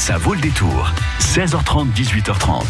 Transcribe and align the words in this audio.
Ça 0.00 0.16
vaut 0.16 0.32
le 0.32 0.40
détour. 0.40 0.90
16h30, 1.20 1.92
18h30. 1.92 2.62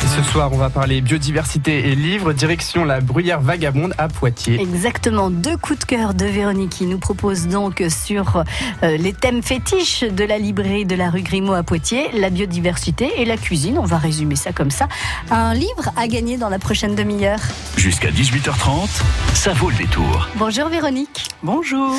Ce 0.00 0.22
soir, 0.24 0.50
on 0.52 0.56
va 0.56 0.70
parler 0.70 1.00
biodiversité 1.00 1.88
et 1.88 1.94
livres, 1.94 2.32
direction 2.32 2.84
la 2.84 3.00
bruyère 3.00 3.40
vagabonde 3.40 3.94
à 3.96 4.08
Poitiers. 4.08 4.60
Exactement, 4.60 5.30
deux 5.30 5.56
coups 5.56 5.78
de 5.78 5.84
cœur 5.84 6.14
de 6.14 6.26
Véronique 6.26 6.70
qui 6.70 6.86
nous 6.86 6.98
propose 6.98 7.46
donc 7.46 7.84
sur 7.88 8.42
euh, 8.82 8.96
les 8.96 9.12
thèmes 9.12 9.40
fétiches 9.40 10.02
de 10.02 10.24
la 10.24 10.38
librairie 10.38 10.84
de 10.84 10.96
la 10.96 11.10
rue 11.10 11.22
Grimaud 11.22 11.54
à 11.54 11.62
Poitiers, 11.62 12.10
la 12.12 12.28
biodiversité 12.28 13.08
et 13.18 13.24
la 13.24 13.36
cuisine. 13.36 13.78
On 13.78 13.84
va 13.84 13.98
résumer 13.98 14.34
ça 14.34 14.52
comme 14.52 14.72
ça. 14.72 14.88
Un 15.30 15.54
livre 15.54 15.92
à 15.96 16.08
gagner 16.08 16.38
dans 16.38 16.48
la 16.48 16.58
prochaine 16.58 16.96
demi-heure. 16.96 17.40
Jusqu'à 17.76 18.10
18h30, 18.10 18.88
ça 19.32 19.52
vaut 19.52 19.70
le 19.70 19.76
détour. 19.76 20.28
Bonjour 20.34 20.68
Véronique. 20.68 21.28
Bonjour. 21.44 21.94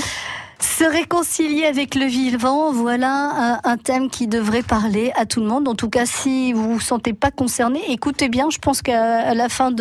Se 0.62 0.84
réconcilier 0.84 1.66
avec 1.66 1.96
le 1.96 2.06
vivant, 2.06 2.74
voilà 2.74 3.60
un, 3.64 3.78
thème 3.78 4.10
qui 4.10 4.28
devrait 4.28 4.62
parler 4.62 5.12
à 5.16 5.26
tout 5.26 5.40
le 5.40 5.46
monde. 5.46 5.68
En 5.68 5.76
tout 5.76 5.90
cas, 5.90 6.06
si 6.06 6.52
vous 6.52 6.74
vous 6.74 6.80
sentez 6.82 7.14
pas 7.14 7.32
concerné, 7.32 7.80
écoutez 7.90 8.28
bien. 8.28 8.50
Je 8.50 8.58
pense 8.58 8.82
qu'à 8.82 9.34
la 9.34 9.50
fin 9.50 9.72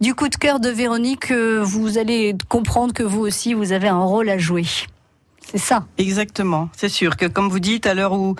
du 0.00 0.14
coup 0.14 0.28
de 0.28 0.36
cœur 0.36 0.60
de 0.60 0.68
Véronique, 0.68 1.32
euh, 1.32 1.60
vous 1.62 1.98
allez 1.98 2.36
comprendre 2.48 2.94
que 2.94 3.02
vous 3.02 3.20
aussi, 3.20 3.52
vous 3.52 3.72
avez 3.72 3.88
un 3.88 4.02
rôle 4.02 4.28
à 4.28 4.38
jouer. 4.38 4.64
C'est 5.50 5.58
ça. 5.58 5.86
Exactement. 5.96 6.68
C'est 6.76 6.90
sûr 6.90 7.16
que, 7.16 7.24
comme 7.24 7.48
vous 7.48 7.58
dites, 7.58 7.86
à 7.86 7.94
l'heure 7.94 8.12
où 8.12 8.36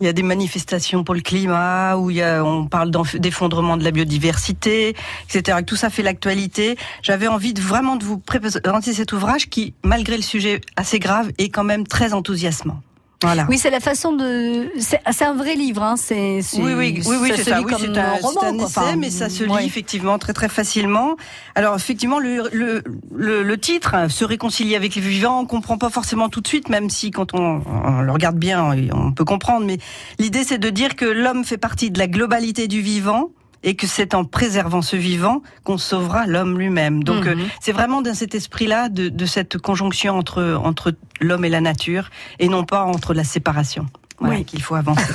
il 0.00 0.06
y 0.06 0.08
a 0.08 0.14
des 0.14 0.22
manifestations 0.22 1.04
pour 1.04 1.14
le 1.14 1.20
climat, 1.20 1.96
où 1.96 2.10
il 2.10 2.16
y 2.16 2.22
a, 2.22 2.42
on 2.42 2.66
parle 2.66 2.90
d'effondrement 3.18 3.76
de 3.76 3.84
la 3.84 3.90
biodiversité, 3.90 4.96
etc. 5.28 5.58
Tout 5.66 5.76
ça 5.76 5.90
fait 5.90 6.02
l'actualité. 6.02 6.76
J'avais 7.02 7.28
envie 7.28 7.52
vraiment 7.52 7.96
de 7.96 8.04
vous 8.04 8.18
présenter 8.18 8.94
cet 8.94 9.12
ouvrage 9.12 9.50
qui, 9.50 9.74
malgré 9.84 10.16
le 10.16 10.22
sujet 10.22 10.62
assez 10.76 10.98
grave, 10.98 11.30
est 11.36 11.50
quand 11.50 11.64
même 11.64 11.86
très 11.86 12.14
enthousiasmant. 12.14 12.80
Voilà. 13.22 13.46
Oui, 13.48 13.56
c'est 13.56 13.70
la 13.70 13.80
façon 13.80 14.12
de. 14.12 14.70
C'est 14.78 15.24
un 15.24 15.34
vrai 15.34 15.54
livre, 15.54 15.82
hein. 15.82 15.96
C'est. 15.96 16.40
Oui, 16.58 16.74
oui, 16.76 17.02
oui, 17.06 17.16
oui 17.22 17.32
c'est 17.34 17.44
ça. 17.44 17.62
Oui, 17.62 17.72
un, 17.72 18.14
roman, 18.16 18.42
un 18.42 18.54
essai, 18.54 18.64
enfin, 18.64 18.96
mais 18.96 19.08
ça 19.10 19.30
se 19.30 19.44
lit 19.44 19.64
effectivement 19.64 20.18
très 20.18 20.34
très 20.34 20.48
facilement. 20.48 21.16
Alors 21.54 21.74
effectivement, 21.74 22.18
le, 22.18 22.48
le, 22.52 22.84
le, 23.14 23.42
le, 23.42 23.58
titre, 23.58 24.10
se 24.10 24.24
réconcilier 24.24 24.76
avec 24.76 24.94
les 24.94 25.00
vivants, 25.00 25.40
on 25.40 25.46
comprend 25.46 25.78
pas 25.78 25.88
forcément 25.88 26.28
tout 26.28 26.42
de 26.42 26.48
suite, 26.48 26.68
même 26.68 26.90
si 26.90 27.10
quand 27.10 27.34
on, 27.34 27.62
on 27.66 28.02
le 28.02 28.12
regarde 28.12 28.36
bien, 28.36 28.76
on 28.92 29.12
peut 29.12 29.24
comprendre. 29.24 29.64
Mais 29.64 29.78
l'idée, 30.18 30.44
c'est 30.44 30.58
de 30.58 30.68
dire 30.68 30.94
que 30.94 31.06
l'homme 31.06 31.44
fait 31.44 31.58
partie 31.58 31.90
de 31.90 31.98
la 31.98 32.08
globalité 32.08 32.68
du 32.68 32.82
vivant 32.82 33.30
et 33.66 33.74
que 33.74 33.86
c'est 33.86 34.14
en 34.14 34.24
préservant 34.24 34.80
ce 34.80 34.96
vivant 34.96 35.42
qu'on 35.64 35.76
sauvera 35.76 36.26
l'homme 36.26 36.58
lui-même. 36.58 37.04
Donc 37.04 37.26
mmh. 37.26 37.36
c'est 37.60 37.72
vraiment 37.72 38.00
dans 38.00 38.14
cet 38.14 38.34
esprit-là 38.34 38.88
de, 38.88 39.08
de, 39.08 39.26
cette 39.26 39.58
conjonction 39.58 40.16
entre 40.16 40.58
entre 40.64 40.94
l'homme 41.20 41.44
et 41.44 41.50
la 41.50 41.60
nature 41.60 42.08
et 42.38 42.48
non 42.48 42.64
pas 42.64 42.84
entre 42.84 43.12
la 43.12 43.24
séparation. 43.24 43.86
Voilà, 44.18 44.36
oui. 44.36 44.44
qu'il 44.44 44.62
faut 44.62 44.76
avancer. 44.76 45.12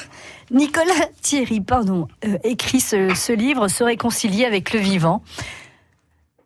Nicolas 0.50 1.08
Thierry, 1.22 1.60
pardon, 1.60 2.08
euh, 2.26 2.36
écrit 2.44 2.80
ce, 2.80 3.14
ce 3.14 3.32
livre, 3.32 3.68
Se 3.68 3.84
réconcilier 3.84 4.44
avec 4.44 4.74
le 4.74 4.80
vivant. 4.80 5.22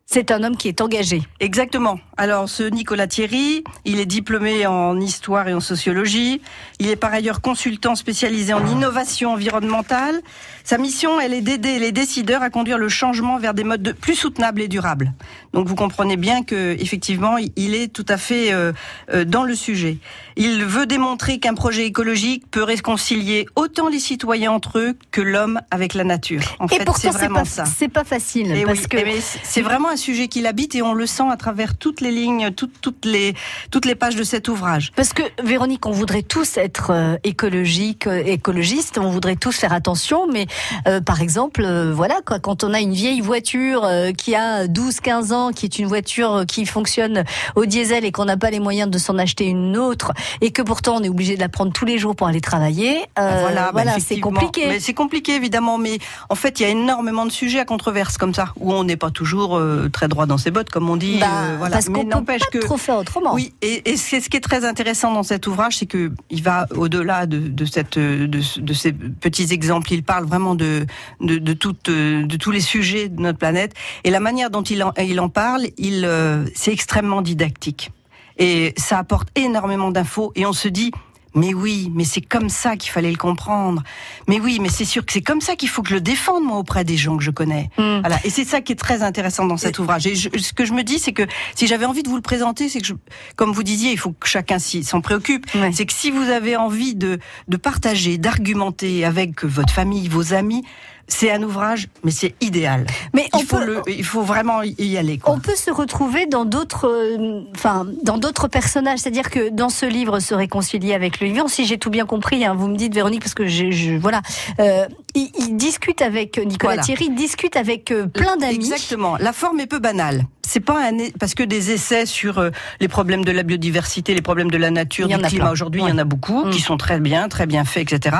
C'est 0.05 0.31
un 0.31 0.43
homme 0.43 0.55
qui 0.55 0.69
est 0.69 0.79
engagé. 0.79 1.23
Exactement. 1.41 1.99
Alors, 2.19 2.49
ce 2.49 2.63
Nicolas 2.63 3.05
Thierry, 3.05 3.63
il 3.85 3.99
est 3.99 4.07
diplômé 4.07 4.65
en 4.65 4.99
histoire 4.99 5.47
et 5.47 5.53
en 5.53 5.59
sociologie. 5.59 6.41
Il 6.79 6.89
est 6.89 6.95
par 6.95 7.13
ailleurs 7.13 7.41
consultant 7.41 7.93
spécialisé 7.93 8.53
en 8.53 8.65
innovation 8.65 9.33
environnementale. 9.33 10.21
Sa 10.63 10.79
mission, 10.79 11.19
elle 11.19 11.33
est 11.33 11.41
d'aider 11.41 11.77
les 11.77 11.91
décideurs 11.91 12.41
à 12.41 12.49
conduire 12.49 12.79
le 12.79 12.89
changement 12.89 13.37
vers 13.37 13.53
des 13.53 13.63
modes 13.63 13.83
de 13.83 13.91
plus 13.91 14.15
soutenables 14.15 14.61
et 14.61 14.67
durables. 14.67 15.13
Donc, 15.53 15.67
vous 15.67 15.75
comprenez 15.75 16.17
bien 16.17 16.43
que, 16.43 16.75
effectivement, 16.79 17.37
il 17.37 17.75
est 17.75 17.93
tout 17.93 18.05
à 18.09 18.17
fait 18.17 18.51
euh, 18.51 18.73
euh, 19.13 19.23
dans 19.23 19.43
le 19.43 19.53
sujet. 19.53 19.99
Il 20.35 20.65
veut 20.65 20.87
démontrer 20.87 21.39
qu'un 21.39 21.53
projet 21.53 21.85
écologique 21.85 22.49
peut 22.49 22.63
réconcilier 22.63 23.45
autant 23.55 23.89
les 23.89 23.99
citoyens 23.99 24.51
entre 24.51 24.79
eux 24.79 24.97
que 25.11 25.21
l'homme 25.21 25.61
avec 25.69 25.93
la 25.93 26.03
nature. 26.03 26.41
En 26.59 26.65
et 26.65 26.77
fait, 26.77 26.89
c'est 26.97 27.09
vraiment 27.09 27.39
pas, 27.39 27.45
ça. 27.45 27.65
C'est 27.65 27.87
pas 27.87 28.03
facile 28.03 28.51
et 28.51 28.63
parce 28.63 28.81
oui, 28.81 28.87
que 28.87 28.97
c'est 29.43 29.61
vraiment 29.61 29.89
un 29.89 29.95
sujet 29.95 30.27
qu'il 30.27 30.47
habite 30.47 30.75
et 30.75 30.81
on 30.81 30.93
le 30.93 31.05
sent 31.05 31.29
à 31.29 31.37
travers 31.37 31.77
toutes 31.77 32.01
les 32.01 32.06
lignes, 32.11 32.51
toutes, 32.51 32.81
toutes 32.81 33.05
les 33.05 33.35
toutes 33.71 33.85
les 33.85 33.95
pages 33.95 34.15
de 34.15 34.23
cet 34.23 34.47
ouvrage. 34.47 34.91
Parce 34.95 35.13
que 35.13 35.23
Véronique, 35.43 35.85
on 35.85 35.91
voudrait 35.91 36.23
tous 36.23 36.57
être 36.57 36.91
euh, 36.91 37.17
écologique, 37.23 38.07
euh, 38.07 38.23
écologistes, 38.25 38.97
on 38.97 39.09
voudrait 39.09 39.35
tous 39.35 39.57
faire 39.57 39.73
attention, 39.73 40.27
mais 40.31 40.47
euh, 40.87 41.01
par 41.01 41.21
exemple, 41.21 41.61
euh, 41.63 41.93
voilà 41.93 42.15
quoi, 42.25 42.39
quand 42.39 42.63
on 42.63 42.73
a 42.73 42.79
une 42.79 42.93
vieille 42.93 43.21
voiture 43.21 43.83
euh, 43.85 44.11
qui 44.11 44.35
a 44.35 44.67
12-15 44.67 45.33
ans, 45.33 45.51
qui 45.51 45.65
est 45.65 45.79
une 45.79 45.87
voiture 45.87 46.45
qui 46.47 46.65
fonctionne 46.65 47.23
au 47.55 47.65
diesel 47.65 48.05
et 48.05 48.11
qu'on 48.11 48.25
n'a 48.25 48.37
pas 48.37 48.49
les 48.49 48.59
moyens 48.59 48.89
de 48.89 48.97
s'en 48.97 49.17
acheter 49.17 49.45
une 49.45 49.77
autre, 49.77 50.13
et 50.41 50.51
que 50.51 50.61
pourtant 50.61 50.97
on 50.97 51.03
est 51.03 51.09
obligé 51.09 51.35
de 51.35 51.41
la 51.41 51.49
prendre 51.49 51.71
tous 51.71 51.85
les 51.85 51.97
jours 51.97 52.15
pour 52.15 52.27
aller 52.27 52.41
travailler, 52.41 53.05
voilà, 53.15 53.69
voilà 53.71 53.95
bah, 53.95 54.03
c'est 54.05 54.19
compliqué. 54.19 54.67
Mais 54.67 54.79
c'est 54.79 54.93
compliqué 54.93 55.35
évidemment, 55.35 55.77
mais 55.77 55.99
en 56.29 56.35
fait 56.35 56.59
il 56.59 56.63
y 56.63 56.65
a 56.65 56.69
énormément 56.69 57.25
de 57.25 57.31
sujets 57.31 57.59
à 57.59 57.65
controverse 57.65 58.17
comme 58.17 58.33
ça, 58.33 58.53
où 58.59 58.73
on 58.73 58.83
n'est 58.83 58.97
pas 58.97 59.11
toujours 59.11 59.61
très 59.91 60.07
droit 60.07 60.25
dans 60.25 60.37
ses 60.37 60.51
bottes, 60.51 60.69
comme 60.69 60.89
on 60.89 60.97
dit. 60.97 61.19
Bah, 61.19 61.27
voilà. 61.57 61.75
Parce 61.75 61.89
qu'on 62.01 62.07
n'empêche 62.07 62.43
que 62.51 62.59
trop 62.59 62.77
faire 62.77 62.97
autrement. 62.97 63.33
Oui, 63.33 63.53
et, 63.61 63.89
et 63.89 63.97
c'est 63.97 64.21
ce 64.21 64.29
qui 64.29 64.37
est 64.37 64.41
très 64.41 64.65
intéressant 64.65 65.13
dans 65.13 65.23
cet 65.23 65.47
ouvrage, 65.47 65.77
c'est 65.77 65.85
que 65.85 66.11
il 66.29 66.43
va 66.43 66.67
au-delà 66.75 67.25
de, 67.25 67.39
de, 67.39 67.65
cette 67.65 67.97
de, 67.97 68.25
de, 68.25 68.73
ces 68.73 68.93
petits 68.93 69.53
exemples. 69.53 69.93
Il 69.93 70.03
parle 70.03 70.25
vraiment 70.25 70.55
de 70.55 70.85
de, 71.21 71.37
de, 71.37 71.53
toutes, 71.53 71.89
de 71.89 72.37
tous 72.37 72.51
les 72.51 72.61
sujets 72.61 73.09
de 73.09 73.21
notre 73.21 73.37
planète 73.37 73.73
et 74.03 74.09
la 74.09 74.19
manière 74.19 74.49
dont 74.49 74.63
il 74.63 74.83
en, 74.83 74.93
il 74.97 75.19
en 75.19 75.29
parle, 75.29 75.67
il 75.77 76.05
euh, 76.05 76.45
c'est 76.55 76.71
extrêmement 76.71 77.21
didactique 77.21 77.91
et 78.37 78.73
ça 78.77 78.99
apporte 78.99 79.29
énormément 79.35 79.91
d'infos 79.91 80.31
et 80.35 80.45
on 80.45 80.53
se 80.53 80.67
dit 80.67 80.91
mais 81.37 81.53
oui, 81.53 81.91
mais 81.93 82.03
c'est 82.03 82.21
comme 82.21 82.49
ça 82.49 82.75
qu'il 82.75 82.91
fallait 82.91 83.11
le 83.11 83.17
comprendre. 83.17 83.83
Mais 84.27 84.39
oui, 84.39 84.59
mais 84.61 84.69
c'est 84.69 84.85
sûr 84.85 85.05
que 85.05 85.13
c'est 85.13 85.21
comme 85.21 85.41
ça 85.41 85.55
qu'il 85.55 85.69
faut 85.69 85.83
que 85.83 85.89
je 85.89 85.95
le 85.95 86.01
défende 86.01 86.43
moi 86.43 86.57
auprès 86.57 86.83
des 86.83 86.97
gens 86.97 87.15
que 87.15 87.23
je 87.23 87.31
connais. 87.31 87.69
Mm. 87.77 87.99
Voilà. 87.99 88.19
Et 88.23 88.29
c'est 88.29 88.43
ça 88.43 88.61
qui 88.61 88.73
est 88.73 88.77
très 88.77 89.03
intéressant 89.03 89.45
dans 89.45 89.57
cet 89.57 89.79
ouvrage. 89.79 90.07
Et 90.07 90.15
je, 90.15 90.29
ce 90.37 90.53
que 90.53 90.65
je 90.65 90.73
me 90.73 90.83
dis, 90.83 90.99
c'est 90.99 91.13
que 91.13 91.23
si 91.55 91.67
j'avais 91.67 91.85
envie 91.85 92.03
de 92.03 92.09
vous 92.09 92.15
le 92.15 92.21
présenter, 92.21 92.69
c'est 92.69 92.81
que, 92.81 92.87
je, 92.87 92.93
comme 93.35 93.51
vous 93.51 93.63
disiez, 93.63 93.91
il 93.91 93.99
faut 93.99 94.11
que 94.11 94.27
chacun 94.27 94.57
s'en 94.59 95.01
préoccupe. 95.01 95.45
Ouais. 95.55 95.71
C'est 95.71 95.85
que 95.85 95.93
si 95.93 96.11
vous 96.11 96.29
avez 96.29 96.55
envie 96.55 96.95
de, 96.95 97.19
de 97.47 97.57
partager, 97.57 98.17
d'argumenter 98.17 99.05
avec 99.05 99.43
votre 99.43 99.71
famille, 99.71 100.07
vos 100.07 100.33
amis, 100.33 100.63
c'est 101.07 101.31
un 101.31 101.41
ouvrage, 101.41 101.87
mais 102.03 102.11
c'est 102.11 102.35
idéal. 102.41 102.85
Mais 103.13 103.29
il 103.33 103.37
on 103.37 103.39
faut 103.39 103.57
peut, 103.57 103.65
le, 103.65 103.81
il 103.87 104.03
faut 104.03 104.21
vraiment 104.21 104.61
y 104.61 104.97
aller. 104.97 105.17
Quoi. 105.17 105.33
On 105.33 105.39
peut 105.39 105.55
se 105.55 105.71
retrouver 105.71 106.25
dans 106.25 106.45
d'autres, 106.45 106.87
euh, 106.87 107.43
enfin, 107.55 107.87
dans 108.03 108.17
d'autres 108.17 108.47
personnages. 108.47 108.99
C'est-à-dire 108.99 109.29
que 109.29 109.49
dans 109.49 109.69
ce 109.69 109.85
livre, 109.85 110.19
se 110.19 110.35
réconcilier 110.35 110.93
avec 110.93 111.19
le 111.21 111.27
vivant. 111.27 111.47
Si 111.47 111.65
j'ai 111.65 111.77
tout 111.77 111.89
bien 111.89 112.05
compris, 112.05 112.45
hein, 112.45 112.55
vous 112.55 112.67
me 112.67 112.75
dites 112.75 112.93
Véronique, 112.93 113.21
parce 113.21 113.33
que 113.33 113.47
je, 113.47 113.71
je 113.71 113.93
voilà, 113.93 114.21
euh, 114.59 114.85
il, 115.15 115.31
il, 115.39 115.55
discute 115.55 116.01
avec 116.01 116.37
Nicolas 116.37 116.73
Voilà. 116.73 116.81
Thierry, 116.83 117.05
il 117.05 117.15
discute 117.15 117.55
avec 117.55 117.91
euh, 117.91 118.07
plein 118.07 118.35
d'amis. 118.35 118.55
Exactement. 118.55 119.15
La 119.17 119.33
forme 119.33 119.59
est 119.59 119.67
peu 119.67 119.79
banale. 119.79 120.25
C'est 120.47 120.61
pas 120.61 120.87
un 120.89 120.97
parce 121.19 121.33
que 121.35 121.43
des 121.43 121.71
essais 121.71 122.05
sur 122.05 122.39
euh, 122.39 122.51
les 122.79 122.87
problèmes 122.87 123.25
de 123.25 123.31
la 123.31 123.43
biodiversité, 123.43 124.13
les 124.13 124.21
problèmes 124.21 124.49
de 124.49 124.57
la 124.57 124.71
nature, 124.71 125.07
du 125.07 125.17
climat 125.17 125.51
aujourd'hui, 125.51 125.81
Ouais. 125.81 125.89
il 125.89 125.91
y 125.91 125.95
en 125.95 125.97
a 125.97 126.05
beaucoup 126.05 126.45
Mm. 126.45 126.51
qui 126.51 126.61
sont 126.61 126.77
très 126.77 126.99
bien, 126.99 127.27
très 127.27 127.45
bien 127.45 127.65
faits, 127.65 127.91
etc. 127.91 128.15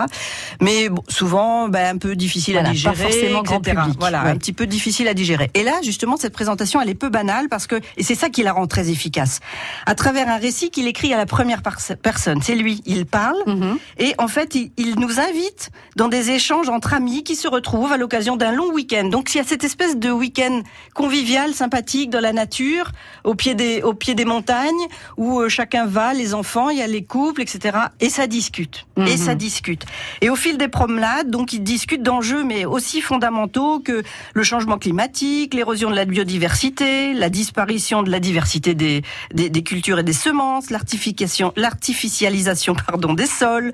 Mais 0.62 0.90
bon, 0.90 1.02
souvent, 1.08 1.70
ben, 1.70 1.96
un 1.96 1.98
peu 1.98 2.16
difficile 2.16 2.56
Voilà, 2.56 2.70
à 2.70 2.72
pas 2.72 2.76
digérer, 2.76 2.96
forcément 2.96 3.42
grand 3.44 3.60
etc. 3.60 3.78
public. 3.82 3.98
Voilà, 4.00 4.24
Ouais. 4.24 4.30
un 4.32 4.38
petit 4.38 4.52
peu 4.54 4.68
difficile 4.68 5.08
à 5.08 5.14
digérer. 5.14 5.50
Et 5.54 5.64
là, 5.64 5.74
justement, 5.84 6.18
cette 6.18 6.34
présentation, 6.34 6.82
elle 6.82 6.90
est 6.90 6.96
peu 6.96 7.10
banale 7.10 7.48
parce 7.50 7.66
que 7.66 7.76
et 7.96 8.04
c'est 8.04 8.16
ça 8.16 8.30
qui 8.30 8.44
la 8.44 8.52
rend 8.54 8.68
très 8.68 8.90
efficace. 8.90 9.40
À 9.86 9.96
travers 9.96 10.28
un 10.28 10.38
récit 10.38 10.70
qu'il 10.70 10.88
écrit 10.88 11.14
à 11.14 11.18
la 11.18 11.26
première 11.26 11.62
personne, 12.02 12.42
c'est 12.42 12.56
lui, 12.56 12.82
il 12.86 13.06
parle. 13.06 13.38
Mhm. 13.46 13.78
Et 14.00 14.14
en 14.18 14.28
fait, 14.28 14.54
il, 14.56 14.72
il 14.78 15.00
nous 15.00 15.20
invite 15.20 15.70
dans 15.96 16.10
des 16.10 16.32
échanges 16.32 16.68
entre 16.70 16.94
amis 16.94 17.24
qui 17.24 17.36
se 17.38 17.48
retrouvent 17.48 17.92
à 17.94 17.98
l'occasion 17.98 18.36
d'un 18.36 18.52
long 18.52 18.72
week-end. 18.74 19.06
Donc, 19.06 19.34
il 19.34 19.38
y 19.38 19.42
a 19.42 19.44
cette 19.46 19.64
espèce 19.64 19.98
de 19.98 20.12
week-end 20.12 20.62
convivial, 20.94 21.54
sympathique, 21.54 22.10
la 22.20 22.34
nature, 22.34 22.92
au 23.24 23.36
pied 23.36 23.56
des, 23.56 23.82
au 23.82 23.94
pied 23.94 24.16
des 24.16 24.26
montagnes, 24.26 24.88
où 25.18 25.40
euh, 25.40 25.50
chacun 25.50 25.86
va, 25.86 26.14
les 26.14 26.34
enfants, 26.34 26.70
il 26.70 26.78
y 26.78 26.82
a 26.82 26.88
les 26.88 27.04
couples, 27.04 27.42
etc. 27.42 27.78
Et 28.00 28.10
ça 28.10 28.28
discute. 28.28 28.86
Mhm. 28.98 29.08
Et 29.08 29.18
ça 29.18 29.36
discute. 29.36 29.86
Et 30.22 30.30
au 30.30 30.36
fil 30.36 30.58
des 30.58 30.68
promenades, 30.68 31.30
donc, 31.30 31.54
ils 31.54 31.64
discutent 31.64 32.04
d'enjeux, 32.04 32.44
mais 32.44 32.66
aussi 32.66 33.02
fondamentaux 33.02 33.80
que 33.80 34.04
le 34.34 34.44
changement 34.44 34.78
climatique, 34.78 35.54
l'érosion 35.54 35.90
de 35.90 35.96
la 35.96 36.06
biodiversité, 36.06 37.14
la 37.14 37.30
disparition 37.30 38.04
de 38.04 38.10
la 38.10 38.20
diversité 38.20 38.74
des, 38.74 39.02
des, 39.34 39.50
des 39.50 39.64
cultures 39.64 40.00
et 40.00 40.04
des 40.04 40.14
semences, 40.14 40.70
l'artification, 40.70 41.54
l'artificialisation, 41.56 42.76
pardon, 42.88 43.14
des 43.14 43.28
sols, 43.28 43.72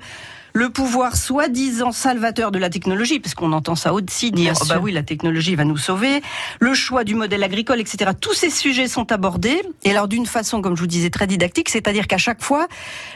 le 0.56 0.70
pouvoir 0.70 1.16
soi-disant 1.16 1.90
salvateur 1.90 2.52
de 2.52 2.60
la 2.60 2.70
technologie, 2.70 3.18
parce 3.18 3.34
qu'on 3.34 3.52
entend 3.52 3.74
ça 3.74 3.92
aussi 3.92 4.30
dire, 4.30 4.54
oh 4.62 4.64
bah 4.68 4.78
oui, 4.80 4.92
la 4.92 5.02
technologie 5.02 5.56
va 5.56 5.64
nous 5.64 5.76
sauver, 5.76 6.22
le 6.60 6.74
choix 6.74 7.02
du 7.02 7.16
modèle 7.16 7.42
agricole, 7.42 7.80
etc. 7.80 8.12
Tous 8.18 8.34
ces 8.34 8.50
sujets 8.50 8.86
sont 8.86 9.10
abordés, 9.10 9.60
et 9.82 9.90
alors 9.90 10.06
d'une 10.06 10.26
façon, 10.26 10.62
comme 10.62 10.76
je 10.76 10.80
vous 10.80 10.86
disais, 10.86 11.10
très 11.10 11.26
didactique, 11.26 11.68
c'est-à-dire 11.68 12.06
qu'à 12.06 12.18
chaque 12.18 12.40
fois, 12.40 12.68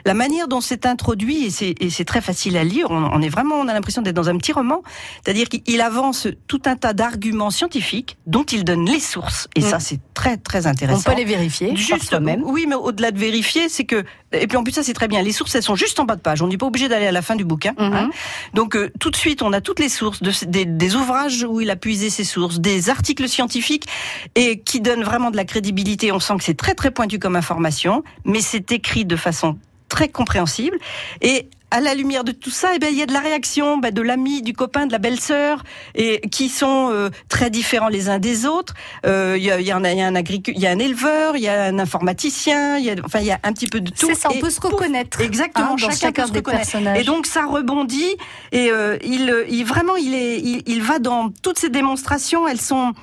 la 0.05 0.15
manière 0.15 0.49
dont 0.49 0.61
c'est 0.61 0.85
introduit, 0.85 1.45
et 1.47 1.91
c'est, 1.91 2.05
très 2.05 2.21
facile 2.21 2.57
à 2.57 2.65
lire, 2.65 2.89
on, 2.91 3.05
on 3.13 3.23
est 3.23 3.29
vraiment, 3.29 3.55
on 3.55 3.69
a 3.69 3.73
l'impression 3.73 4.03
d'être 4.03 4.17
dans 4.17 4.29
un 4.29 4.37
petit 4.37 4.53
roman, 4.53 4.83
c'est-à-dire 5.25 5.49
qu'il 5.49 5.81
avance 5.81 6.27
tout 6.49 6.63
un 6.67 6.75
tas 6.75 6.93
d'arguments 6.93 7.51
scientifiques 7.51 8.19
dont 8.27 8.43
il 8.45 8.65
donne 8.65 8.85
les 8.85 8.99
sources, 9.01 9.47
et 9.55 9.61
Mm. 9.61 9.71
ça 9.71 9.79
c'est 9.81 10.01
très 10.15 10.37
très 10.39 10.67
On 10.67 10.71
intéressant. 10.71 11.03
peut 11.11 11.17
les 11.17 11.25
vérifier 11.25 11.77
Juste, 11.77 12.03
soi-même. 12.09 12.43
oui, 12.45 12.67
mais 12.69 12.75
au-delà 12.75 13.13
de 13.13 13.19
vérifier, 13.19 13.69
c'est 13.69 13.85
que 13.85 14.03
et 14.33 14.47
puis 14.47 14.57
en 14.59 14.63
plus 14.65 14.73
ça 14.73 14.83
c'est 14.83 14.93
très 14.93 15.09
bien. 15.09 15.23
Les 15.23 15.33
sources 15.33 15.55
elles 15.55 15.63
sont 15.63 15.75
juste 15.77 16.01
en 16.01 16.05
bas 16.05 16.17
de 16.17 16.21
page. 16.21 16.43
On 16.43 16.49
n'est 16.49 16.59
pas 16.59 16.67
obligé 16.67 16.89
d'aller 16.89 17.07
à 17.07 17.13
la 17.13 17.23
fin 17.29 17.37
du 17.37 17.45
bouquin. 17.45 17.75
Hein. 17.79 18.05
Mhm. 18.05 18.11
Donc 18.55 18.75
euh, 18.75 18.91
tout 18.99 19.11
de 19.11 19.17
suite, 19.17 19.43
on 19.43 19.53
a 19.53 19.61
toutes 19.61 19.81
les 19.81 19.89
sources, 19.89 20.23
de, 20.23 20.33
des, 20.47 20.65
des, 20.65 20.97
ouvrages 20.97 21.47
où 21.49 21.61
il 21.61 21.71
a 21.71 21.77
puisé 21.77 22.11
ses 22.11 22.25
sources, 22.25 22.59
des 22.59 22.91
articles 22.91 23.29
scientifiques 23.29 23.87
et 24.35 24.61
qui 24.61 24.81
donnent 24.81 25.05
vraiment 25.05 25.31
de 25.31 25.37
la 25.37 25.45
crédibilité. 25.45 26.11
On 26.11 26.21
sent 26.21 26.35
que 26.39 26.45
c'est 26.45 26.57
très 26.57 26.75
très 26.75 26.91
pointu 26.91 27.19
comme 27.19 27.37
information, 27.37 28.03
mais 28.25 28.41
c'est 28.41 28.73
écrit 28.73 29.05
de 29.05 29.17
façon 29.17 29.59
très 29.89 30.09
compréhensible. 30.09 30.79
Et 31.21 31.49
à 31.71 31.81
la 31.81 31.95
lumière 31.95 32.25
de 32.25 32.33
tout 32.33 32.51
ça, 32.51 32.71
eh 32.75 32.79
ben, 32.79 32.89
il 32.91 32.99
y 32.99 33.03
a 33.03 33.07
de 33.07 33.13
la 33.13 33.21
réaction 33.21 33.79
bah, 33.79 33.91
de 33.91 34.01
l'ami, 34.01 34.43
du 34.43 34.55
copain, 34.55 34.87
de 34.87 34.93
la 34.93 34.99
belle-sœur, 34.99 35.65
et 35.95 36.21
qui 36.31 36.49
sont 36.49 36.91
euh, 36.91 37.11
très 37.29 37.51
différents 37.51 37.89
les 37.89 38.09
uns 38.09 38.19
des 38.19 38.47
autres. 38.47 38.75
Euh, 39.05 39.35
il 39.37 39.45
y, 39.45 39.51
a, 39.51 39.61
y, 39.61 39.71
a 39.71 39.77
un, 39.77 39.85
y 39.85 40.01
a 40.01 40.07
un 40.07 40.15
il 40.15 40.59
y 40.59 40.67
a 40.67 40.71
un 40.71 40.79
éleveur, 40.79 41.37
il 41.37 41.43
y 41.43 41.49
a 41.49 41.65
un 41.65 41.79
informaticien, 41.79 42.79
il 42.79 42.85
y 42.87 42.91
a, 42.91 42.95
enfin, 43.05 43.21
il 43.21 43.27
y 43.27 43.33
a 43.33 43.39
un 43.43 43.53
petit 43.53 43.67
peu 43.67 43.81
de 43.81 43.91
tout. 43.91 44.07
C'est 44.07 44.15
ça, 44.15 44.31
on 44.35 44.41
peut 44.41 44.51
se 44.51 44.61
reconnaître. 44.61 45.21
Exactement, 45.21 45.75
hein, 45.75 45.91
chacun, 45.91 46.13
peut 46.13 46.29
se 46.29 46.33
reconnaître. 46.33 46.77
Et 46.97 47.05
donc 47.05 47.27
ça 47.27 47.45
rebondit, 47.45 48.17
et 48.53 48.71
euh, 48.71 48.97
il, 49.05 49.35
il, 49.51 49.65
vraiment, 49.65 49.97
il 49.97 50.15
est, 50.15 50.39
il, 50.39 50.63
il, 50.67 50.83
va 50.83 50.99
dans 50.99 51.31
toutes 51.43 51.59
ces 51.59 51.69
démonstrations. 51.69 52.49
Elles 52.49 52.61
sont 52.61 52.95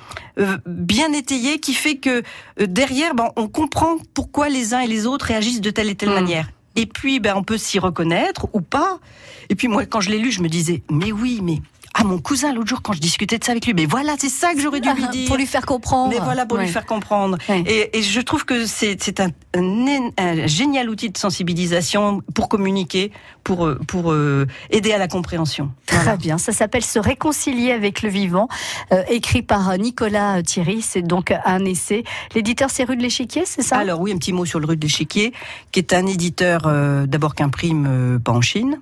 bien 0.66 1.12
étayées, 1.12 1.60
qui 1.60 1.72
fait 1.72 1.96
que 1.96 2.22
derrière, 2.60 3.14
ben, 3.14 3.30
on 3.36 3.48
comprend 3.48 3.96
pourquoi 4.12 4.48
les 4.48 4.74
uns 4.74 4.80
et 4.80 4.86
les 4.86 5.06
autres 5.06 5.26
réagissent 5.26 5.60
de 5.60 5.70
telle 5.70 5.88
et 5.88 5.94
telle 5.94 6.10
hmm. 6.10 6.14
manière. 6.14 6.46
Et 6.76 6.86
puis, 6.86 7.20
ben, 7.20 7.34
on 7.36 7.42
peut 7.42 7.58
s'y 7.58 7.78
reconnaître 7.78 8.46
ou 8.52 8.60
pas. 8.60 9.00
Et 9.48 9.54
puis 9.54 9.68
moi, 9.68 9.86
quand 9.86 10.00
je 10.00 10.10
l'ai 10.10 10.18
lu, 10.18 10.30
je 10.30 10.42
me 10.42 10.48
disais, 10.48 10.82
mais 10.90 11.12
oui, 11.12 11.40
mais 11.42 11.60
ah, 11.98 12.04
mon 12.04 12.18
cousin, 12.18 12.52
l'autre 12.52 12.68
jour, 12.68 12.82
quand 12.82 12.92
je 12.92 13.00
discutais 13.00 13.38
de 13.38 13.44
ça 13.44 13.52
avec 13.52 13.64
lui, 13.64 13.72
mais 13.72 13.86
voilà, 13.86 14.16
c'est 14.18 14.28
ça 14.28 14.52
que 14.52 14.60
j'aurais 14.60 14.80
dû 14.80 14.90
lui 14.90 15.08
dire. 15.12 15.28
pour 15.28 15.38
lui 15.38 15.46
faire 15.46 15.64
comprendre. 15.64 16.10
Mais 16.10 16.18
voilà, 16.22 16.44
pour 16.44 16.58
lui 16.58 16.68
faire 16.68 16.84
comprendre. 16.84 17.38
Et, 17.48 17.96
et, 17.96 18.02
je 18.02 18.20
trouve 18.20 18.44
que 18.44 18.66
c'est 18.66 19.18
un, 19.18 19.30
un, 19.54 20.46
génial 20.46 20.90
outil 20.90 21.08
de 21.08 21.16
sensibilisation 21.16 22.20
pour 22.34 22.50
communiquer, 22.50 23.12
pour, 23.44 23.70
pour 23.86 24.12
euh, 24.12 24.46
aider 24.68 24.92
à 24.92 24.98
la 24.98 25.08
compréhension. 25.08 25.70
Très 25.86 26.18
bien. 26.18 26.36
Ça 26.36 26.52
s'appelle 26.52 26.84
Se 26.84 26.98
réconcilier 26.98 27.72
avec 27.72 28.02
le 28.02 28.10
vivant, 28.10 28.48
euh, 28.92 29.02
écrit 29.08 29.42
par 29.42 29.78
Nicolas 29.78 30.42
Thierry. 30.42 30.82
C'est 30.82 31.02
donc 31.02 31.32
un 31.44 31.64
essai. 31.64 32.04
L'éditeur, 32.34 32.68
c'est 32.68 32.84
Rue 32.84 32.96
de 32.96 33.02
l'Échiquier, 33.02 33.44
c'est 33.46 33.62
ça? 33.62 33.78
Alors 33.78 34.00
oui, 34.00 34.12
un 34.12 34.18
petit 34.18 34.34
mot 34.34 34.44
sur 34.44 34.60
le 34.60 34.66
Rue 34.66 34.76
de 34.76 34.82
l'Échiquier, 34.82 35.32
qui 35.72 35.78
est 35.78 35.94
un 35.94 36.06
éditeur 36.06 36.62
euh, 36.66 37.06
d'abord 37.06 37.34
qu'imprime 37.34 38.20
pas 38.22 38.32
en 38.32 38.42
Chine. 38.42 38.78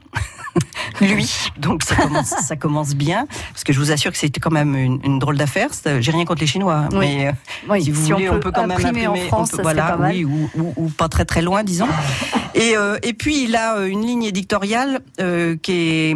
lui. 1.01 1.31
Donc 1.59 1.83
ça 1.83 1.97
commence, 1.97 2.29
ça 2.29 2.57
commence 2.57 2.95
bien, 2.95 3.04
parce 3.53 3.65
que 3.65 3.73
je 3.73 3.79
vous 3.79 3.93
assure 3.93 4.13
que 4.13 4.19
c'était 4.19 4.41
quand 4.41 4.51
même 4.51 4.75
une, 4.75 5.19
drôle 5.19 5.37
d'affaire. 5.37 5.71
J'ai 6.01 6.11
rien 6.11 6.25
contre 6.25 6.41
les 6.41 6.47
Chinois, 6.47 6.89
mais 6.93 7.29
euh, 7.29 7.81
si 7.81 7.91
vous 7.91 8.03
voulez, 8.03 8.31
on 8.31 8.41
peut 8.41 8.51
quand 8.51 8.67
même 8.67 8.73
imprimer 8.73 9.07
en 9.07 9.15
France, 9.17 9.53
voilà, 9.61 9.99
oui, 10.01 10.25
ou, 10.25 10.51
ou, 10.77 10.89
pas 10.89 11.09
très 11.09 11.25
très 11.25 11.43
loin, 11.43 11.65
disons. 11.65 11.89
Et, 12.57 12.77
euh, 12.77 12.99
et 13.03 13.15
puis 13.15 13.43
il 13.43 13.57
a 13.57 13.81
une 13.81 14.07
ligne 14.07 14.23
éditoriale 14.23 15.01
euh, 15.21 15.57
qui 15.61 15.73
est 15.73 16.15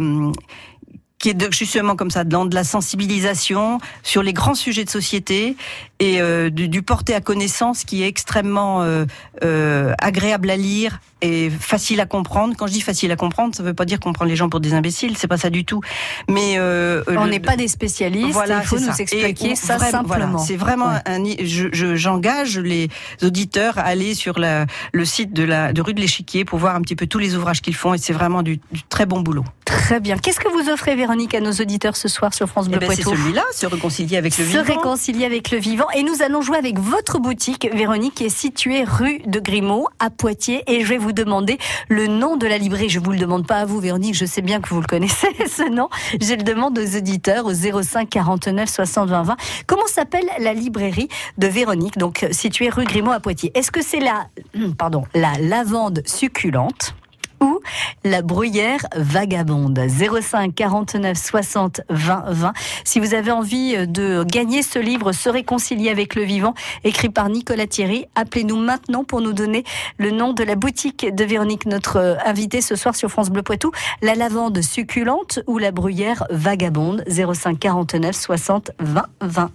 qui 1.19 1.29
est 1.29 1.53
justement 1.53 1.95
comme 1.95 2.09
ça, 2.09 2.23
dans 2.23 2.45
de 2.45 2.55
la 2.55 2.63
sensibilisation 2.63 3.79
sur 4.03 4.23
les 4.23 4.33
grands 4.33 4.55
sujets 4.55 4.85
de 4.85 4.89
société 4.89 5.55
et 5.99 6.21
euh, 6.21 6.49
du, 6.49 6.69
du 6.69 6.81
porté 6.81 7.13
à 7.13 7.21
connaissance 7.21 7.83
qui 7.83 8.03
est 8.03 8.07
extrêmement 8.07 8.81
euh, 8.81 9.05
euh, 9.43 9.93
agréable 9.99 10.49
à 10.49 10.55
lire 10.55 11.01
et 11.21 11.49
facile 11.49 11.99
à 11.99 12.05
comprendre. 12.05 12.55
Quand 12.57 12.67
je 12.67 12.73
dis 12.73 12.81
facile 12.81 13.11
à 13.11 13.15
comprendre, 13.15 13.55
ça 13.55 13.63
ne 13.63 13.67
veut 13.67 13.73
pas 13.73 13.85
dire 13.85 13.99
qu'on 13.99 14.13
prend 14.13 14.25
les 14.25 14.35
gens 14.35 14.49
pour 14.49 14.59
des 14.59 14.73
imbéciles, 14.73 15.17
c'est 15.17 15.27
pas 15.27 15.37
ça 15.37 15.49
du 15.49 15.65
tout. 15.65 15.81
Mais 16.29 16.55
euh, 16.57 17.03
on 17.07 17.27
n'est 17.27 17.39
pas 17.39 17.55
des 17.55 17.67
spécialistes. 17.67 18.31
Voilà, 18.31 18.59
il 18.61 18.67
faut 18.67 18.79
nous 18.79 18.89
expliquer 18.89 19.55
ça 19.55 19.79
simplement. 19.79 20.39
c'est 20.39 20.55
vraiment 20.55 20.89
un. 21.05 21.23
J'engage 21.43 22.51
je, 22.51 22.61
les 22.61 22.89
auditeurs 23.21 23.77
à 23.77 23.83
aller 23.83 24.13
sur 24.13 24.39
la, 24.39 24.65
le 24.93 25.05
site 25.05 25.33
de 25.33 25.43
la 25.43 25.73
de 25.73 25.81
rue 25.81 25.93
de 25.93 26.01
l'Échiquier 26.01 26.45
pour 26.45 26.59
voir 26.59 26.75
un 26.75 26.81
petit 26.81 26.95
peu 26.95 27.07
tous 27.07 27.19
les 27.19 27.35
ouvrages 27.35 27.61
qu'ils 27.61 27.75
font 27.75 27.93
et 27.93 27.97
c'est 27.97 28.13
vraiment 28.13 28.43
du, 28.43 28.59
du, 28.71 28.83
très 28.83 29.05
bon 29.05 29.21
boulot. 29.21 29.43
Très 29.65 29.99
bien. 29.99 30.17
Qu'est-ce 30.17 30.39
que 30.39 30.47
vous 30.47 30.69
offrez, 30.71 30.95
Véronique, 30.95 31.35
à 31.35 31.41
nos 31.41 31.51
auditeurs 31.51 31.95
ce 31.95 32.07
soir 32.07 32.33
sur 32.33 32.47
France 32.47 32.67
Bleu 32.67 32.79
eh 32.81 32.87
ben, 32.87 32.95
C'est 32.95 33.03
celui-là, 33.03 33.43
se 33.53 33.67
réconcilier 33.67 34.17
avec 34.17 34.35
le 34.37 34.43
vivant. 34.43 34.63
Se 34.63 34.65
réconcilier 34.65 35.25
avec 35.25 35.51
le 35.51 35.59
vivant. 35.59 35.85
Et 35.95 36.01
nous 36.01 36.23
allons 36.23 36.41
jouer 36.41 36.57
avec 36.57 36.79
votre 36.79 37.19
boutique, 37.19 37.69
Véronique, 37.71 38.15
qui 38.15 38.25
est 38.25 38.29
située 38.29 38.83
rue 38.83 39.19
de 39.27 39.39
Grimaud, 39.39 39.87
à 39.99 40.09
Poitiers. 40.09 40.63
Et 40.65 40.83
je 40.83 40.89
vais 40.89 40.97
vous 40.97 41.08
demander 41.13 41.57
le 41.87 42.07
nom 42.07 42.37
de 42.37 42.47
la 42.47 42.57
librairie. 42.57 42.89
Je 42.89 42.99
vous 42.99 43.11
le 43.11 43.17
demande 43.17 43.45
pas 43.47 43.57
à 43.57 43.65
vous, 43.65 43.79
Véronique, 43.79 44.15
je 44.15 44.25
sais 44.25 44.41
bien 44.41 44.61
que 44.61 44.69
vous 44.69 44.81
le 44.81 44.87
connaissez, 44.87 45.27
ce 45.47 45.69
nom. 45.69 45.89
Je 46.19 46.33
le 46.33 46.43
demande 46.43 46.77
aux 46.77 46.97
auditeurs 46.97 47.45
au 47.45 47.53
05 47.53 48.09
49 48.09 48.69
60 48.69 49.09
20 49.09 49.23
20. 49.23 49.37
Comment 49.67 49.87
s'appelle 49.87 50.25
la 50.39 50.53
librairie 50.53 51.09
de 51.37 51.47
Véronique, 51.47 51.97
donc 51.97 52.25
située 52.31 52.69
rue 52.69 52.85
Grimaud 52.85 53.11
à 53.11 53.19
Poitiers? 53.19 53.51
Est-ce 53.55 53.71
que 53.71 53.83
c'est 53.83 53.99
la, 53.99 54.27
pardon, 54.77 55.03
la 55.13 55.33
lavande 55.39 56.01
succulente? 56.05 56.95
Ou 57.41 57.59
la 58.03 58.21
bruyère 58.21 58.85
vagabonde 58.95 59.79
05 59.87 60.53
49 60.53 61.17
60 61.17 61.81
20 61.89 62.23
20. 62.27 62.53
Si 62.83 62.99
vous 62.99 63.13
avez 63.13 63.31
envie 63.31 63.75
euh, 63.75 63.85
de 63.85 64.23
gagner 64.23 64.61
ce 64.61 64.79
livre 64.79 65.11
Se 65.11 65.29
réconcilier 65.29 65.89
avec 65.89 66.15
le 66.15 66.23
vivant, 66.23 66.53
écrit 66.83 67.09
par 67.09 67.29
Nicolas 67.29 67.67
Thierry, 67.67 68.07
appelez-nous 68.15 68.57
maintenant 68.57 69.03
pour 69.03 69.21
nous 69.21 69.33
donner 69.33 69.63
le 69.97 70.11
nom 70.11 70.33
de 70.33 70.43
la 70.43 70.55
boutique 70.55 71.07
de 71.13 71.23
Véronique, 71.23 71.65
notre 71.65 71.97
euh, 71.97 72.15
invitée 72.25 72.61
ce 72.61 72.75
soir 72.75 72.95
sur 72.95 73.09
France 73.09 73.29
Bleu 73.29 73.43
Poitou. 73.43 73.71
La 74.01 74.15
lavande 74.15 74.61
succulente 74.61 75.39
ou 75.47 75.57
la 75.57 75.71
bruyère 75.71 76.25
vagabonde 76.29 77.03
05 77.07 77.59
49 77.59 78.15
60 78.15 78.71
20 78.79 79.05
20. 79.21 79.51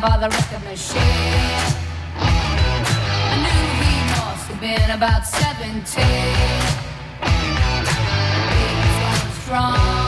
By 0.00 0.16
the 0.16 0.28
record 0.30 0.64
machine. 0.64 1.02
I 2.16 3.36
knew 3.42 3.64
he 3.82 3.94
must 4.16 4.48
have 4.48 4.60
been 4.60 4.90
about 4.90 5.26
17. 5.26 6.02
He 8.52 8.64
was 9.02 9.34
strong, 9.42 10.01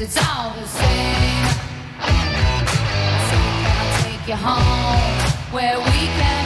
Cause 0.00 0.16
it's 0.16 0.28
all 0.34 0.54
the 0.54 0.66
same. 0.66 1.44
So 3.28 3.36
can 3.36 3.76
I 3.76 4.00
take 4.02 4.28
you 4.28 4.34
home 4.34 5.52
Where 5.52 5.78
we 5.78 6.06
can 6.16 6.39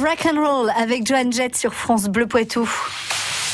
Rock 0.00 0.26
and 0.26 0.40
Roll 0.40 0.70
avec 0.76 1.06
Joan 1.06 1.30
Jett 1.30 1.54
sur 1.54 1.74
France 1.74 2.08
Bleu 2.08 2.26
Poitou. 2.26 2.66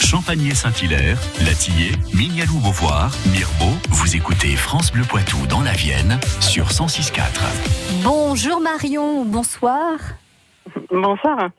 Champagné-Saint-Hilaire, 0.00 1.18
Latillé, 1.44 1.90
Mignalou 2.14 2.58
Beauvoir, 2.60 3.10
Mirbeau, 3.32 3.74
vous 3.90 4.14
écoutez 4.14 4.54
France 4.54 4.92
Bleu 4.92 5.02
Poitou 5.02 5.44
dans 5.48 5.62
la 5.62 5.72
Vienne 5.72 6.20
sur 6.38 6.66
106.4. 6.66 7.40
Bonjour 8.04 8.60
Marion, 8.60 9.24
bonsoir. 9.24 9.98
Bonsoir 10.92 11.50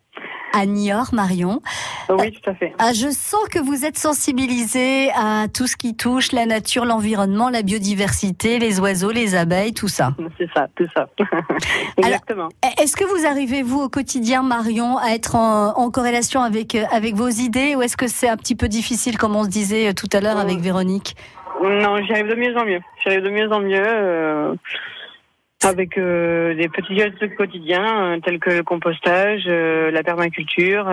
à 0.54 0.66
Niort, 0.66 1.14
Marion. 1.14 1.62
Oui, 2.10 2.32
tout 2.32 2.50
à 2.50 2.54
fait. 2.54 2.74
Ah, 2.80 2.94
je 2.94 3.10
sens 3.10 3.48
que 3.50 3.60
vous 3.60 3.86
êtes 3.86 3.98
sensibilisée 3.98 5.10
à 5.16 5.48
tout 5.54 5.68
ce 5.68 5.76
qui 5.76 5.96
touche 5.96 6.32
la 6.32 6.46
nature, 6.46 6.86
l'environnement, 6.86 7.50
la 7.50 7.62
biodiversité, 7.62 8.60
les 8.60 8.80
oiseaux, 8.80 9.12
les 9.12 9.36
abeilles, 9.36 9.74
tout 9.74 9.88
ça. 9.88 10.14
C'est 10.38 10.50
ça, 10.54 10.68
tout 10.76 10.88
ça. 10.96 11.08
Exactement. 11.98 12.50
Est-ce 12.82 12.96
que 12.96 13.06
vous 13.06 13.26
arrivez, 13.26 13.64
vous, 13.64 13.82
au 13.82 13.90
quotidien, 13.90 14.44
Marion, 14.44 14.98
à 14.98 15.12
être 15.12 15.36
en, 15.36 15.90
corrélation 15.92 16.42
avec, 16.42 16.76
euh, 16.76 16.84
avec 16.92 17.16
vos 17.16 17.30
idées 17.30 17.76
ou 17.76 17.82
est-ce 17.82 17.98
que 17.98 18.08
c'est 18.08 18.28
un 18.28 18.38
petit 18.38 18.56
peu 18.56 18.68
difficile, 18.68 19.18
comme 19.18 19.36
on 19.36 19.44
se 19.44 19.50
disait 19.50 19.90
euh, 19.90 19.94
tout 19.94 20.10
à 20.12 20.20
l'heure 20.20 20.38
avec 20.38 20.60
Véronique? 20.60 21.16
Non, 21.62 21.98
j'y 22.04 22.12
arrive 22.12 22.28
de 22.28 22.36
mieux 22.36 22.56
en 22.58 22.66
mieux. 22.66 22.82
J'y 23.02 23.10
arrive 23.10 23.24
de 23.24 23.30
mieux 23.30 23.52
en 23.52 23.60
mieux. 23.60 23.84
Euh, 23.84 24.56
avec 25.64 25.98
euh, 25.98 26.54
des 26.56 26.70
petits 26.70 26.96
gestes 26.96 27.36
quotidiens 27.36 28.04
euh, 28.04 28.20
tels 28.24 28.40
que 28.40 28.50
le 28.52 28.64
compostage, 28.64 29.44
euh, 29.48 29.92
la 29.92 30.04
permaculture. 30.04 30.88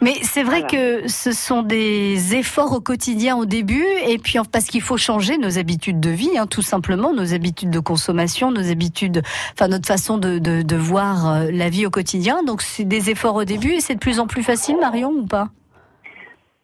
Mais 0.00 0.14
c'est 0.22 0.42
vrai 0.42 0.62
que 0.66 1.08
ce 1.08 1.32
sont 1.32 1.62
des 1.62 2.36
efforts 2.36 2.72
au 2.72 2.80
quotidien 2.80 3.36
au 3.36 3.44
début, 3.44 3.84
et 4.06 4.18
puis 4.18 4.38
parce 4.52 4.66
qu'il 4.66 4.82
faut 4.82 4.96
changer 4.96 5.38
nos 5.38 5.58
habitudes 5.58 6.00
de 6.00 6.10
vie, 6.10 6.38
hein, 6.38 6.46
tout 6.46 6.62
simplement, 6.62 7.12
nos 7.12 7.34
habitudes 7.34 7.70
de 7.70 7.80
consommation, 7.80 8.50
nos 8.50 8.70
habitudes, 8.70 9.22
enfin 9.52 9.68
notre 9.68 9.86
façon 9.86 10.18
de, 10.18 10.38
de, 10.38 10.62
de 10.62 10.76
voir 10.76 11.44
la 11.50 11.68
vie 11.68 11.86
au 11.86 11.90
quotidien. 11.90 12.42
Donc 12.44 12.62
c'est 12.62 12.84
des 12.84 13.10
efforts 13.10 13.34
au 13.34 13.44
début, 13.44 13.72
et 13.72 13.80
c'est 13.80 13.94
de 13.94 14.00
plus 14.00 14.20
en 14.20 14.26
plus 14.26 14.42
facile, 14.42 14.76
Marion, 14.80 15.10
ou 15.10 15.26
pas? 15.26 15.48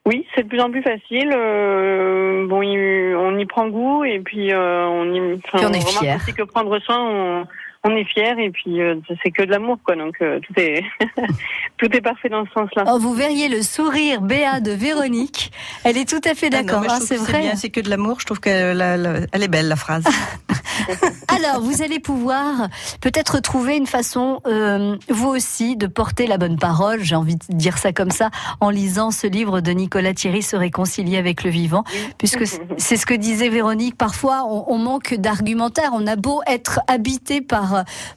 Oui, 0.05 0.27
c'est 0.35 0.43
de 0.43 0.49
plus 0.49 0.61
en 0.61 0.71
plus 0.71 0.83
facile. 0.83 1.31
Euh, 1.33 2.47
bon, 2.49 2.59
on 2.59 3.39
y 3.39 3.47
prend 3.47 3.69
goût 3.69 4.05
et 4.05 4.19
puis 4.19 4.53
euh, 4.53 4.85
on 4.87 5.13
y. 5.13 5.41
Enfin, 5.45 5.69
on 5.69 5.73
est 5.73 5.99
fier. 5.99 6.21
C'est 6.25 6.33
que 6.33 6.43
prendre 6.43 6.77
soin, 6.81 6.99
on, 6.99 7.47
on 7.85 7.97
est 7.97 8.05
fier 8.05 8.39
et 8.39 8.51
puis 8.51 8.81
euh, 8.81 8.97
c'est 9.23 9.31
que 9.31 9.43
de 9.43 9.51
l'amour 9.51 9.79
quoi 9.85 9.97
donc 9.97 10.17
euh, 10.23 10.39
tout 10.41 10.53
est 10.57 10.85
tout 11.79 11.97
est 11.97 12.01
parfait 12.01 12.29
dans 12.29 12.47
ce 12.47 12.53
sens-là. 12.53 12.85
Oh, 12.87 12.99
vous 12.99 13.13
verriez 13.13 13.49
le 13.49 13.63
sourire 13.63 14.21
béat 14.21 14.61
de 14.61 14.71
Véronique, 14.71 15.51
elle 15.85 15.97
est 15.97 16.09
tout 16.09 16.21
à 16.25 16.35
fait 16.35 16.47
ah 16.53 16.63
d'accord, 16.63 16.85
hein, 16.89 16.99
c'est 17.01 17.17
vrai. 17.17 17.57
C'est 17.57 17.71
que 17.71 17.81
de 17.81 17.91
l'amour, 17.91 18.21
je 18.21 18.27
trouve 18.27 18.41
qu'elle 18.41 18.81
est 18.81 19.49
belle 19.49 19.69
la 19.69 19.77
phrase. 19.77 20.05
Alors, 21.29 21.61
vous 21.61 21.83
allez 21.83 21.99
pouvoir 21.99 22.69
peut-être 23.01 23.41
trouver 23.41 23.77
une 23.77 23.87
façon, 23.87 24.41
euh, 24.47 24.97
vous 25.09 25.29
aussi, 25.29 25.77
de 25.77 25.87
porter 25.87 26.27
la 26.27 26.39
bonne 26.39 26.59
parole, 26.59 27.03
j'ai 27.03 27.15
envie 27.15 27.37
de 27.37 27.45
dire 27.51 27.79
ça 27.79 27.93
comme 27.93 28.11
ça, 28.11 28.31
en 28.61 28.71
lisant 28.71 29.11
ce 29.11 29.27
livre 29.27 29.61
de 29.61 29.73
Nicolas 29.73 30.15
Thierry, 30.15 30.43
Se 30.43 30.57
réconcilier 30.57 31.19
avec 31.19 31.45
le 31.45 31.51
vivant, 31.51 31.85
puisque 32.19 32.45
c'est 32.77 32.97
ce 32.97 33.07
que 33.07 33.15
disait 33.15 33.49
Véronique, 33.49 33.97
parfois 33.97 34.45
on, 34.47 34.65
on 34.69 34.79
manque 34.79 35.15
d'argumentaire, 35.15 35.91
on 35.93 36.07
a 36.07 36.17
beau 36.17 36.43
être 36.47 36.81
habité 36.87 37.41
par 37.41 37.72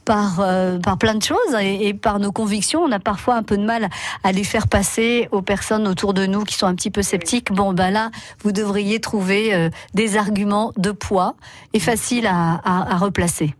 par, 0.05 0.39
euh, 0.39 0.79
par, 0.79 0.97
plein 0.97 1.15
de 1.15 1.24
choses 1.24 1.55
et, 1.62 1.93
par 1.93 2.19
nos 2.19 2.31
convictions. 2.31 2.81
On 2.81 2.91
a 2.91 3.00
parfois 3.00 3.35
un 3.35 3.43
peu 3.43 3.57
de 3.57 3.65
mal 3.65 3.89
à 4.24 4.31
les 4.31 4.43
faire 4.43 4.67
passer 4.67 5.27
aux 5.31 5.41
personnes 5.41 5.88
autour 5.88 6.13
de 6.13 6.25
nous 6.25 6.43
qui 6.43 6.55
sont 6.55 6.67
un 6.67 6.75
petit 6.75 6.91
peu 6.91 7.01
sceptiques. 7.01 7.51
Bon, 7.51 7.74
ben 7.74 7.91
là, 7.91 8.12
vous 8.43 8.51
devriez 8.51 9.00
trouver 9.00 9.53
euh, 9.53 9.69
des 9.93 10.17
arguments 10.17 10.74
de 10.77 10.91
poids 10.91 11.35
et 11.74 11.79
faciles 11.79 12.27
à 12.27 12.97
replacer. 12.97 13.55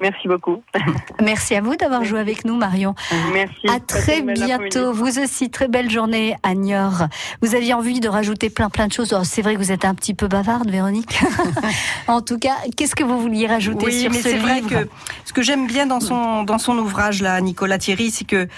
Merci 0.00 0.26
beaucoup. 0.26 0.62
Merci 1.22 1.54
à 1.54 1.60
vous 1.60 1.76
d'avoir 1.76 2.04
joué 2.04 2.18
avec 2.18 2.44
nous, 2.44 2.56
Marion. 2.56 2.94
Merci. 3.32 3.68
À 3.68 3.78
très 3.78 4.20
bientôt. 4.20 4.92
Vous 4.92 5.18
aussi, 5.20 5.50
très 5.50 5.68
belle 5.68 5.90
journée 5.90 6.36
à 6.42 6.54
Niort. 6.54 7.06
Vous 7.40 7.54
aviez 7.54 7.72
envie 7.72 8.00
de 8.00 8.08
rajouter 8.08 8.50
plein 8.50 8.70
plein 8.70 8.88
de 8.88 8.92
choses. 8.92 9.14
Oh, 9.16 9.22
c'est 9.24 9.42
vrai 9.42 9.54
que 9.54 9.60
vous 9.60 9.70
êtes 9.70 9.84
un 9.84 9.94
petit 9.94 10.14
peu 10.14 10.26
bavarde, 10.26 10.68
Véronique. 10.68 11.20
en 12.08 12.20
tout 12.22 12.38
cas, 12.38 12.56
qu'est-ce 12.76 12.96
que 12.96 13.04
vous 13.04 13.20
vouliez 13.20 13.46
rajouter 13.46 13.86
oui, 13.86 14.00
sur 14.00 14.10
mais 14.10 14.20
c'est 14.20 14.38
vrai 14.38 14.62
que 14.62 14.88
ce 15.24 15.32
que 15.32 15.42
j'aime 15.42 15.66
bien 15.66 15.86
dans 15.86 16.00
son 16.00 16.42
dans 16.42 16.58
son 16.58 16.76
ouvrage 16.78 17.22
là, 17.22 17.40
Nicolas 17.40 17.78
Thierry, 17.78 18.10
c'est 18.10 18.26
que 18.26 18.48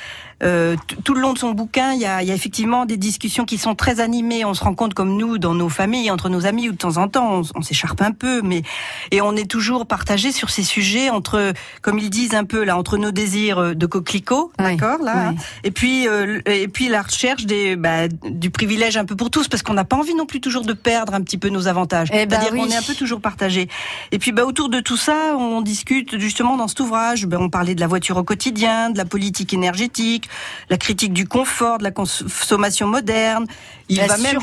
euh, 0.42 0.76
tout 1.04 1.14
le 1.14 1.20
long 1.20 1.32
de 1.32 1.38
son 1.38 1.52
bouquin, 1.52 1.92
il 1.92 2.00
y 2.00 2.06
a, 2.06 2.22
effectivement 2.22 2.86
des 2.86 2.96
discussions 2.96 3.44
qui 3.44 3.58
sont 3.58 3.74
très 3.74 4.00
animées. 4.00 4.44
On 4.44 4.54
se 4.54 4.64
rend 4.64 4.74
compte, 4.74 4.94
comme 4.94 5.16
nous, 5.16 5.38
dans 5.38 5.54
nos 5.54 5.68
familles, 5.68 6.10
entre 6.10 6.28
nos 6.28 6.46
amis, 6.46 6.68
ou 6.68 6.72
de 6.72 6.76
temps 6.76 6.96
en 6.96 7.08
temps, 7.08 7.42
on, 7.54 7.62
s'écharpe 7.62 8.02
un 8.02 8.12
peu, 8.12 8.42
mais 8.42 8.62
et 9.10 9.20
on 9.20 9.36
est 9.36 9.50
toujours 9.50 9.86
partagé 9.86 10.32
sur 10.32 10.50
ces 10.50 10.62
sujets 10.62 11.08
entre, 11.08 11.52
comme 11.82 11.98
ils 11.98 12.10
disent 12.10 12.34
un 12.34 12.44
peu 12.44 12.64
là, 12.64 12.76
entre 12.76 12.98
nos 12.98 13.10
désirs 13.10 13.58
euh, 13.58 13.74
de 13.74 13.86
coquelicot, 13.86 14.52
d'accord, 14.58 14.98
là, 15.02 15.28
hein, 15.28 15.34
et 15.62 15.70
puis 15.70 16.06
euh, 16.08 16.40
et 16.44 16.68
puis 16.68 16.88
la 16.88 17.02
recherche 17.02 17.46
des 17.46 17.76
bah, 17.76 18.08
du 18.08 18.50
privilège 18.50 18.96
un 18.96 19.04
peu 19.04 19.16
pour 19.16 19.30
tous, 19.30 19.48
parce 19.48 19.62
qu'on 19.62 19.72
n'a 19.74 19.84
pas 19.84 19.96
envie 19.96 20.14
non 20.14 20.26
plus 20.26 20.40
toujours 20.40 20.64
de 20.64 20.74
perdre 20.74 21.14
un 21.14 21.22
petit 21.22 21.38
peu 21.38 21.48
nos 21.48 21.68
avantages. 21.68 22.08
Eh 22.12 22.26
ben 22.26 22.38
C'est-à-dire 22.38 22.62
qu'on 22.62 22.70
est 22.70 22.76
un 22.76 22.82
peu 22.82 22.94
toujours 22.94 23.20
partagé. 23.20 23.68
Et 24.12 24.18
puis 24.18 24.32
bah, 24.32 24.44
autour 24.44 24.68
de 24.68 24.80
tout 24.80 24.96
ça, 24.96 25.36
on 25.38 25.62
discute 25.62 26.18
justement 26.18 26.56
dans 26.56 26.68
cet 26.68 26.80
ouvrage. 26.80 27.26
Ben, 27.26 27.38
on 27.40 27.48
parlait 27.48 27.74
de 27.74 27.80
la 27.80 27.86
voiture 27.86 28.18
au 28.18 28.24
quotidien, 28.24 28.90
de 28.90 28.98
la 28.98 29.04
politique 29.06 29.54
énergétique 29.54 30.28
la 30.70 30.76
critique 30.76 31.12
du 31.12 31.26
confort, 31.26 31.78
de 31.78 31.84
la 31.84 31.90
consommation 31.90 32.86
moderne. 32.86 33.46
Il 33.88 33.98
la 33.98 34.06
va 34.06 34.16
même 34.16 34.38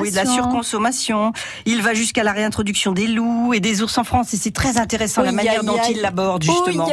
oui, 0.00 0.10
de 0.10 0.16
la 0.16 0.24
surconsommation. 0.24 1.32
Il 1.66 1.82
va 1.82 1.92
jusqu'à 1.92 2.22
la 2.22 2.32
réintroduction 2.32 2.92
des 2.92 3.06
loups 3.06 3.52
et 3.52 3.60
des 3.60 3.82
ours 3.82 3.98
en 3.98 4.04
France. 4.04 4.32
Et 4.32 4.38
c'est 4.38 4.50
très 4.50 4.78
intéressant 4.78 5.22
la 5.22 5.32
manière 5.32 5.62
dont 5.62 5.78
il 5.90 6.00
l'aborde 6.00 6.42
justement. 6.42 6.88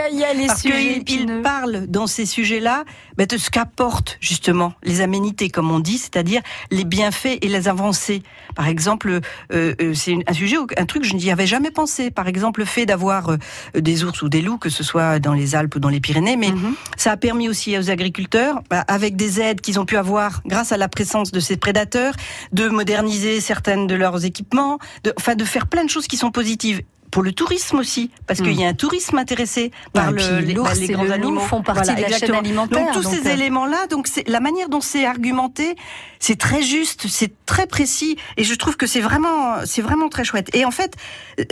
Parce 0.48 0.62
qu'il 0.62 1.42
parle 1.42 1.88
dans 1.88 2.08
ces 2.08 2.26
sujets-là 2.26 2.84
de 3.18 3.38
ce 3.38 3.50
qu'apportent 3.50 4.18
justement 4.20 4.74
les 4.84 5.02
aménités, 5.02 5.50
comme 5.50 5.72
on 5.72 5.80
dit, 5.80 5.98
c'est-à-dire 5.98 6.42
les 6.72 6.84
bienfaits 6.84 7.38
et 7.42 7.48
les 7.48 7.68
avancées. 7.68 8.22
Par 8.56 8.68
exemple, 8.68 9.20
euh, 9.54 9.74
euh, 9.82 9.94
c'est 9.94 10.18
un 10.28 10.34
sujet, 10.34 10.58
un 10.78 10.86
truc 10.86 11.04
que 11.04 11.08
je 11.08 11.16
n'y 11.16 11.32
avais 11.32 11.48
jamais 11.48 11.72
pensé. 11.72 12.12
Par 12.12 12.28
exemple, 12.28 12.60
le 12.60 12.66
fait 12.66 12.86
d'avoir 12.86 13.30
euh, 13.30 13.38
des 13.76 14.04
ours 14.04 14.22
ou 14.22 14.30
des 14.30 14.42
loups, 14.42 14.58
que 14.58 14.70
ce 14.70 14.84
soit 14.84 15.20
dans 15.20 15.34
les 15.34 15.56
Alpes 15.56 15.76
ou 15.76 15.80
dans 15.80 15.90
les 15.90 16.00
Pyrénées, 16.00 16.36
mais 16.36 16.52
mhm. 16.52 16.76
ça 16.98 17.12
a 17.12 17.18
permis 17.18 17.50
aussi 17.50 17.78
aux 17.78 17.90
agriculteurs, 17.90 18.25
bah, 18.70 18.84
avec 18.88 19.16
des 19.16 19.42
aides 19.42 19.62
qu'ils 19.62 19.80
ont 19.80 19.86
pu 19.86 19.98
avoir 19.98 20.42
grâce 20.46 20.72
à 20.72 20.78
la 20.78 20.88
présence 20.88 21.32
de 21.32 21.40
ces 21.40 21.58
prédateurs, 21.58 22.14
de 22.52 22.68
moderniser 22.68 23.42
certaines 23.42 23.88
de 23.88 23.96
leurs 23.96 24.26
équipements, 24.26 24.80
de, 25.04 25.14
enfin 25.18 25.36
de 25.36 25.46
faire 25.46 25.68
plein 25.68 25.84
de 25.84 25.90
choses 25.90 26.08
qui 26.08 26.18
sont 26.18 26.32
positives 26.32 26.82
pour 27.12 27.24
le 27.24 27.32
tourisme 27.32 27.78
aussi, 27.80 28.12
parce 28.28 28.42
qu'il 28.42 28.60
y 28.60 28.66
a 28.66 28.68
un 28.68 28.74
tourisme 28.74 29.18
intéressé 29.18 29.72
par 29.94 30.12
le, 30.12 30.40
les, 30.40 30.54
bah, 30.54 30.74
les, 30.78 30.88
grands 30.88 31.10
animaux 31.10 31.40
font 31.40 31.62
partie 31.62 31.96
de 31.96 32.02
la 32.02 32.10
chaîne 32.18 32.36
alimentaire. 32.36 32.94
Donc 32.94 32.94
tous 32.94 33.10
ces 33.10 33.26
euh, 33.26 33.34
éléments-là, 33.34 33.88
donc 33.90 34.10
la 34.28 34.42
manière 34.42 34.68
dont 34.68 34.82
c'est 34.82 35.06
argumenté, 35.06 35.78
c'est 36.20 36.38
très 36.38 36.62
juste, 36.62 37.08
c'est 37.08 37.32
très 37.46 37.68
précis, 37.68 38.18
et 38.36 38.44
je 38.44 38.54
trouve 38.56 38.76
que 38.76 38.86
c'est 38.86 39.00
vraiment, 39.00 39.66
c'est 39.66 39.82
vraiment 39.82 40.10
très 40.10 40.26
chouette. 40.26 40.54
Et 40.54 40.66
en 40.66 40.72
fait, 40.72 40.96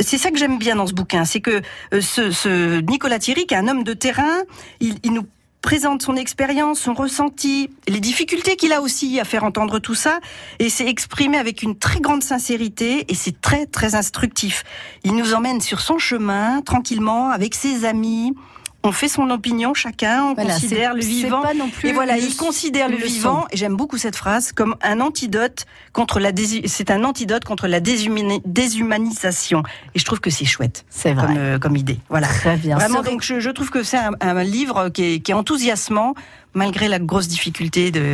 c'est 0.01 0.17
ça 0.17 0.31
que 0.31 0.37
j'aime 0.37 0.57
bien 0.57 0.75
dans 0.75 0.85
ce 0.85 0.93
bouquin, 0.93 1.23
c'est 1.23 1.39
que 1.39 1.61
euh, 1.93 2.01
ce, 2.01 2.31
ce 2.31 2.81
Nicolas 2.81 3.19
Thierry, 3.19 3.45
qui 3.45 3.53
est 3.53 3.57
un 3.57 3.69
homme 3.69 3.85
de 3.85 3.93
terrain, 3.93 4.41
il, 4.81 4.97
il 5.03 5.13
nous 5.13 5.25
présente 5.63 6.03
son 6.03 6.15
expérience, 6.17 6.81
son 6.81 6.93
ressenti, 6.93 7.69
les 7.87 8.01
difficultés 8.01 8.57
qu'il 8.57 8.73
a 8.73 8.81
aussi 8.81 9.19
à 9.19 9.23
faire 9.23 9.45
entendre 9.45 9.79
tout 9.79 9.95
ça, 9.95 10.19
et 10.59 10.69
c'est 10.69 10.87
exprimé 10.87 11.37
avec 11.37 11.63
une 11.63 11.75
très 11.75 12.01
grande 12.01 12.21
sincérité, 12.21 13.05
et 13.07 13.15
c'est 13.15 13.41
très 13.41 13.65
très 13.65 13.95
instructif. 13.95 14.65
Il 15.05 15.15
nous 15.15 15.33
emmène 15.33 15.61
sur 15.61 15.79
son 15.79 15.97
chemin, 15.97 16.61
tranquillement, 16.61 17.29
avec 17.29 17.55
ses 17.55 17.85
amis, 17.85 18.35
on 18.83 18.91
fait 18.91 19.07
son 19.07 19.29
opinion 19.29 19.73
chacun, 19.73 20.25
on 20.25 20.35
considère 20.35 20.93
le 20.93 21.01
vivant. 21.01 21.41
et 21.83 21.93
voilà, 21.93 22.17
il 22.17 22.35
considère 22.35 22.89
le, 22.89 22.97
vivant, 22.97 23.45
et 23.51 23.57
j'aime 23.57 23.75
beaucoup 23.75 23.97
cette 23.97 24.15
phrase, 24.15 24.51
comme 24.51 24.75
un 24.81 24.99
antidote 24.99 25.65
contre 25.93 26.19
la 26.19 26.31
c'est 26.65 26.91
un 26.91 27.03
antidote 27.03 27.45
contre 27.45 27.67
la 27.67 27.79
déshumanisation. 27.79 29.63
Et 29.95 29.99
je 29.99 30.05
trouve 30.05 30.19
que 30.19 30.29
c'est 30.29 30.45
chouette. 30.45 30.85
C'est 30.89 31.13
vrai. 31.13 31.27
Comme, 31.27 31.37
euh, 31.37 31.59
comme, 31.59 31.75
idée. 31.77 31.99
Voilà. 32.09 32.27
Très 32.27 32.57
bien. 32.57 32.75
Vraiment, 32.75 33.01
donc 33.01 33.21
je, 33.21 33.39
je, 33.39 33.49
trouve 33.49 33.69
que 33.69 33.83
c'est 33.83 33.97
un, 33.97 34.11
un, 34.19 34.43
livre 34.43 34.89
qui 34.89 35.03
est, 35.03 35.19
qui 35.19 35.31
est 35.31 35.35
enthousiasmant 35.35 36.15
malgré 36.53 36.87
la 36.87 36.99
grosse 36.99 37.27
difficulté 37.27 37.91
de 37.91 38.13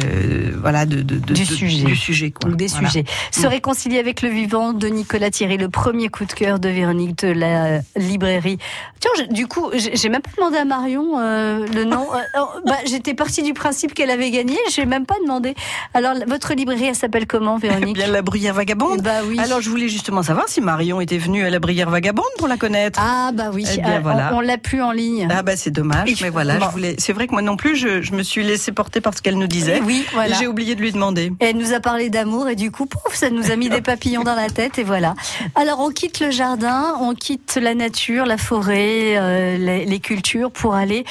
voilà 0.61 0.85
de, 0.85 1.01
de, 1.01 1.17
du 1.17 1.45
sujet 1.45 1.83
du 1.83 1.95
sujet. 1.95 2.31
quoi. 2.31 2.49
des 2.51 2.67
sujets. 2.67 3.03
Se 3.31 3.47
réconcilier 3.47 3.99
avec 3.99 4.21
le 4.21 4.29
vivant 4.29 4.73
de 4.73 4.87
Nicolas 4.87 5.29
Thierry 5.29 5.57
le 5.57 5.69
premier 5.69 6.09
coup 6.09 6.25
de 6.25 6.31
cœur 6.31 6.59
de 6.59 6.69
Véronique 6.69 7.19
de 7.19 7.29
la 7.29 7.79
librairie. 7.95 8.57
Tiens 8.99 9.25
du 9.29 9.47
coup 9.47 9.71
j'ai 9.73 10.09
même 10.09 10.21
pas 10.21 10.31
demandé 10.35 10.57
à 10.57 10.65
Marion 10.65 11.19
euh, 11.19 11.65
le 11.73 11.83
nom. 11.85 12.07
Euh, 12.19 12.39
oh, 12.39 12.59
bah, 12.65 12.75
j'étais 12.85 13.13
partie 13.13 13.43
du 13.43 13.53
principe 13.53 13.93
qu'elle 13.93 14.09
avait 14.09 14.31
gagné 14.31 14.57
j'ai 14.71 14.85
même 14.85 15.05
pas 15.05 15.15
demandé. 15.21 15.53
Alors 15.93 16.13
votre 16.27 16.53
librairie 16.53 16.85
elle 16.85 16.95
s'appelle 16.95 17.27
comment 17.27 17.57
Véronique 17.57 17.95
bien 17.95 18.07
la 18.07 18.21
Bruyère 18.21 18.53
Vagabonde. 18.53 19.01
Bah 19.01 19.21
oui. 19.25 19.39
Alors 19.39 19.61
je 19.61 19.69
voulais 19.69 19.87
justement 19.89 20.23
savoir 20.23 20.45
si 20.47 20.59
Marion 20.59 21.01
était 21.01 21.17
venue 21.17 21.43
à 21.43 21.49
la 21.49 21.59
Bruyère 21.59 21.89
Vagabonde 21.89 22.25
pour 22.37 22.47
la 22.47 22.57
connaître. 22.57 22.99
Ah 23.01 23.31
bah 23.33 23.51
oui. 23.53 23.65
Eh 23.71 23.77
bien, 23.81 23.99
voilà. 23.99 24.31
on, 24.33 24.41
l'a 24.41 24.57
plus 24.57 24.81
en 24.81 24.91
ligne. 24.91 25.27
Ah 25.29 25.43
bah 25.43 25.55
c'est 25.55 25.71
dommage 25.71 26.21
mais 26.21 26.29
voilà 26.29 26.59
je 26.59 26.65
voulais 26.65 26.95
c'est 26.97 27.13
vrai 27.13 27.27
que 27.27 27.31
moi 27.31 27.41
non 27.41 27.55
plus 27.55 27.75
je, 27.75 28.01
je 28.01 28.13
me 28.13 28.23
suis 28.23 28.28
laissée 28.37 28.71
porter 28.71 29.01
par 29.01 29.15
ce 29.15 29.21
qu'elle 29.21 29.37
nous 29.37 29.47
disait. 29.47 29.81
Oui, 29.83 30.05
voilà. 30.13 30.35
J'ai 30.35 30.47
oublié 30.47 30.75
de 30.75 30.81
lui 30.81 30.91
demander. 30.91 31.31
elle 31.39 31.57
nous 31.57 31.73
a 31.73 31.79
parlé 31.79 32.09
d'amour 32.09 32.49
et 32.49 32.55
du 32.55 32.71
coup, 32.71 32.85
pouf, 32.85 33.13
ça 33.13 33.29
nous 33.29 33.51
a 33.51 33.55
mis 33.55 33.69
des 33.69 33.81
papillons 33.89 34.23
dans 34.23 34.35
la 34.35 34.49
tête 34.49 34.79
et 34.79 34.83
voilà. 34.83 35.15
Alors 35.55 35.79
on 35.79 35.89
quitte 35.89 36.19
le 36.19 36.31
jardin, 36.31 36.95
on 36.99 37.13
quitte 37.13 37.57
la 37.61 37.75
nature, 37.75 38.25
la 38.25 38.37
forêt, 38.37 39.17
euh, 39.17 39.57
les, 39.57 39.99
cultures 39.99 40.51
pour 40.51 40.75
aller 40.75 41.03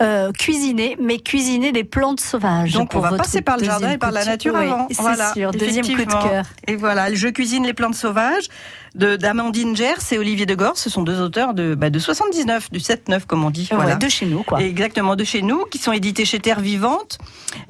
euh, 0.00 0.30
cuisiner, 0.32 0.96
mais 1.00 1.18
cuisiner 1.18 1.72
des 1.72 1.84
plantes 1.84 2.20
sauvages. 2.20 2.72
Donc 2.72 2.94
on 2.94 3.00
va 3.00 3.12
passer 3.12 3.42
par 3.42 3.56
le 3.56 3.64
jardin 3.64 3.90
et 3.92 3.98
par 3.98 4.12
la 4.12 4.24
nature 4.24 4.56
avant. 4.56 4.86
Voilà, 4.98 5.32
sûr. 5.32 5.50
Deuxième 5.50 5.86
coup 5.86 5.94
de 5.94 6.28
cœur. 6.28 6.44
Et 6.66 6.76
voilà, 6.76 7.12
je 7.12 7.28
cuisine 7.28 7.64
les 7.64 7.74
plantes 7.74 7.94
sauvages 7.94 8.48
d'Amandine 8.96 9.76
Gers 9.76 10.12
et 10.12 10.18
Olivier 10.18 10.46
de 10.46 10.56
Ce 10.74 10.90
sont 10.90 11.02
deux 11.02 11.20
auteurs 11.20 11.54
de, 11.54 11.74
bah, 11.74 11.90
de 11.90 11.98
79, 11.98 12.70
du 12.70 12.78
7-9 12.78 13.26
comme 13.26 13.44
on 13.44 13.50
dit. 13.50 13.68
Voilà. 13.70 13.96
de 13.96 14.08
chez 14.08 14.26
nous 14.26 14.42
quoi. 14.42 14.60
Exactement, 14.62 15.16
de 15.16 15.24
chez 15.24 15.42
nous, 15.42 15.64
qui 15.66 15.78
sont 15.78 15.92
édités 15.92 16.24
chez 16.24 16.40
Terre 16.40 16.60
Vivante. 16.60 17.18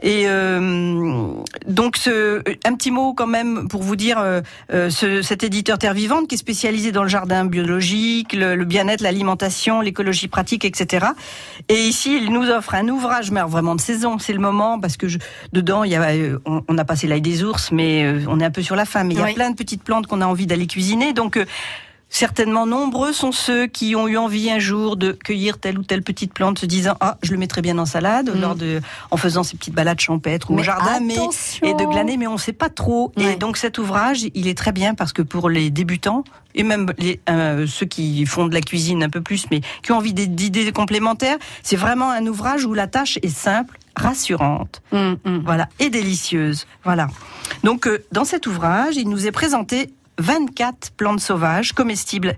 Et 0.03 0.25
euh, 0.27 1.33
donc 1.67 1.97
ce, 1.97 2.43
un 2.65 2.75
petit 2.75 2.91
mot 2.91 3.13
quand 3.15 3.27
même 3.27 3.69
pour 3.69 3.83
vous 3.83 3.97
dire, 3.97 4.19
euh, 4.19 4.41
euh, 4.73 4.91
ce, 4.91 5.23
cet 5.23 5.45
éditeur 5.45 5.79
Terre 5.79 5.95
Vivante 5.95 6.29
qui 6.29 6.37
est 6.37 6.39
spécialisé 6.39 6.93
dans 6.93 7.03
le 7.03 7.09
jardin 7.09 7.45
biologique, 7.45 8.33
le, 8.33 8.65
bien-être, 8.65 9.01
l'alimentation, 9.01 9.81
l'écologie 9.81 10.29
pratique, 10.29 10.65
etc. 10.65 11.07
Et 11.69 11.83
ici, 11.83 12.19
il 12.21 12.33
nous 12.33 12.49
offre 12.51 12.75
un 12.75 12.89
ouvrage, 12.89 13.31
mais 13.31 13.41
vraiment 13.43 13.75
de 13.75 13.81
saison, 13.81 14.19
c'est 14.19 14.33
le 14.33 14.39
moment 14.39 14.79
parce 14.79 14.97
que 14.97 15.09
je, 15.09 15.19
dedans, 15.53 15.85
il 15.85 15.93
y 15.93 15.97
a, 15.97 16.09
on, 16.45 16.79
a 16.79 16.85
passé 16.85 17.07
l'ail 17.07 17.21
des 17.21 17.43
ours, 17.43 17.71
mais 17.73 18.15
on 18.29 18.41
est 18.41 18.45
un 18.45 18.51
peu 18.51 18.63
sur 18.63 18.77
la 18.77 18.85
fin. 18.85 19.05
Mais 19.05 19.15
il 19.15 19.21
y 19.21 19.23
a 19.23 19.33
plein 19.35 19.51
de 19.51 19.57
petites 19.57 19.83
plantes 19.83 20.07
qu'on 20.07 20.21
a 20.21 20.27
envie 20.27 20.47
d'aller 20.47 20.67
cuisiner 20.67 21.13
donc, 21.17 21.37
euh, 21.37 21.45
certainement 22.09 22.67
nombreux 22.67 23.13
sont 23.13 23.33
ceux 23.33 23.67
qui 23.67 23.97
ont 23.97 24.07
eu 24.07 24.17
envie 24.17 24.51
un 24.51 24.59
jour 24.59 24.97
de 24.97 25.13
cueillir 25.13 25.59
telle 25.59 25.79
ou 25.79 25.83
telle 25.83 26.03
petite 26.03 26.33
plante, 26.33 26.59
se 26.59 26.67
disant 26.67 26.97
ah 27.01 27.19
je 27.23 27.33
le 27.33 27.39
mettrais 27.39 27.63
bien 27.63 27.77
en 27.79 27.87
salade 27.87 28.31
mm. 28.35 28.41
lors 28.41 28.55
de 28.55 28.81
en 29.11 29.17
faisant 29.17 29.43
ces 29.43 29.57
petites 29.57 29.75
balades 29.75 30.01
champêtres 30.01 30.51
ou 30.51 30.59
au 30.59 30.63
jardin, 30.63 31.01
mais 31.01 31.17
et 31.63 31.75
de 31.75 31.85
glaner, 31.85 32.17
mais 32.17 32.27
on 32.27 32.35
ne 32.35 32.39
sait 32.39 32.53
pas 32.53 32.69
trop. 32.69 33.13
Et 33.17 33.35
donc 33.37 33.57
cet 33.57 33.79
ouvrage, 33.79 34.27
il 34.35 34.47
est 34.47 34.57
très 34.57 34.73
bien 34.73 34.95
parce 34.95 35.13
que 35.13 35.23
pour 35.23 35.51
les 35.51 35.71
débutants 35.71 36.25
et 36.55 36.63
même 36.63 36.93
les, 36.99 37.21
euh, 37.29 37.67
ceux 37.67 37.87
qui 37.87 38.25
font 38.25 38.47
de 38.47 38.55
la 38.55 38.63
cuisine 38.63 39.03
un 39.03 39.11
peu 39.11 39.21
plus, 39.21 39.47
mais 39.51 39.61
qui 39.83 39.93
ont 39.93 39.97
envie 39.97 40.15
d'idées 40.15 40.73
complémentaires, 40.73 41.37
c'est 41.63 41.77
vraiment 41.77 42.11
un 42.11 42.27
ouvrage 42.27 42.65
où 42.65 42.73
la 42.73 42.87
tâche 42.87 43.19
est 43.23 43.29
simple 43.29 43.79
rassurante, 43.95 44.83
mm, 44.93 45.15
mm. 45.25 45.43
voilà, 45.45 45.69
et 45.79 45.91
délicieuse, 45.91 46.67
voilà. 46.85 47.09
Donc, 47.65 47.87
euh, 47.87 48.05
dans 48.13 48.25
cet 48.25 48.47
ouvrage, 48.47 48.97
il 48.97 49.09
nous 49.09 49.27
est 49.27 49.33
présenté 49.33 49.91
24 50.19 50.93
plantes 50.97 51.21
sauvages 51.21 51.73
comestibles 51.73 52.37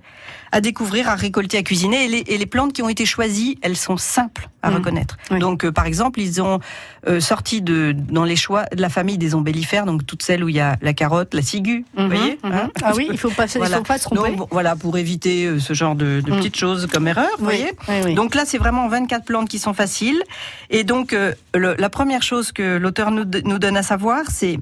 à 0.51 0.61
découvrir, 0.61 1.09
à 1.09 1.15
récolter, 1.15 1.59
à 1.59 1.63
cuisiner. 1.63 2.05
Et 2.05 2.39
les, 2.39 2.47
plantes 2.47 2.73
qui 2.73 2.83
ont 2.83 2.89
été 2.89 3.05
choisies, 3.05 3.59
elles 3.63 3.77
sont 3.77 3.97
simples 3.97 4.49
à 4.63 4.71
mmh. 4.71 4.75
reconnaître. 4.75 5.17
Donc, 5.39 5.65
euh, 5.65 5.73
par 5.73 5.87
exemple, 5.87 6.21
ils 6.21 6.41
ont 6.41 6.59
euh, 7.07 7.21
sorti 7.21 7.61
de 7.61 7.93
dans 7.93 8.25
les 8.25 8.37
choix 8.37 8.65
de 8.75 8.81
la 8.81 8.89
famille 8.89 9.19
des 9.19 9.35
ombellifères, 9.35 9.85
donc 9.85 10.07
toutes 10.07 10.23
celles 10.23 10.43
où 10.43 10.49
il 10.49 10.57
y 10.57 10.61
a 10.61 10.77
la 10.81 10.95
carotte, 10.95 11.35
la 11.35 11.43
ciguë. 11.43 11.85
vous 11.95 12.03
mmh, 12.03 12.07
voyez 12.07 12.39
mmh. 12.43 12.53
hein 12.53 12.71
Ah 12.83 12.93
oui, 12.97 13.09
il 13.11 13.19
faut 13.19 13.31
pas, 13.31 13.47
voilà. 13.57 13.77
faut 13.77 13.83
pas 13.83 13.99
se 13.99 14.05
tromper. 14.05 14.37
voilà, 14.51 14.75
pour 14.75 14.97
éviter 14.97 15.45
euh, 15.45 15.59
ce 15.59 15.75
genre 15.75 15.95
de, 15.95 16.23
petites 16.25 16.57
choses 16.57 16.87
comme 16.87 17.07
erreur. 17.07 17.29
Vous 17.39 17.45
voyez 17.45 17.73
donc 18.15 18.35
là, 18.35 18.45
c'est 18.47 18.59
vraiment 18.59 18.89
24 18.89 19.25
plantes 19.25 19.49
qui 19.49 19.59
sont 19.59 19.75
faciles. 19.75 20.23
Et 20.71 20.85
donc, 20.85 21.17
la 21.55 21.91
première 21.91 22.23
chose 22.23 22.53
que 22.53 22.77
l'auteur 22.77 23.11
nous, 23.11 23.25
nous 23.45 23.59
donne 23.59 23.77
à 23.77 23.83
savoir, 23.83 24.25
c'est 24.31 24.59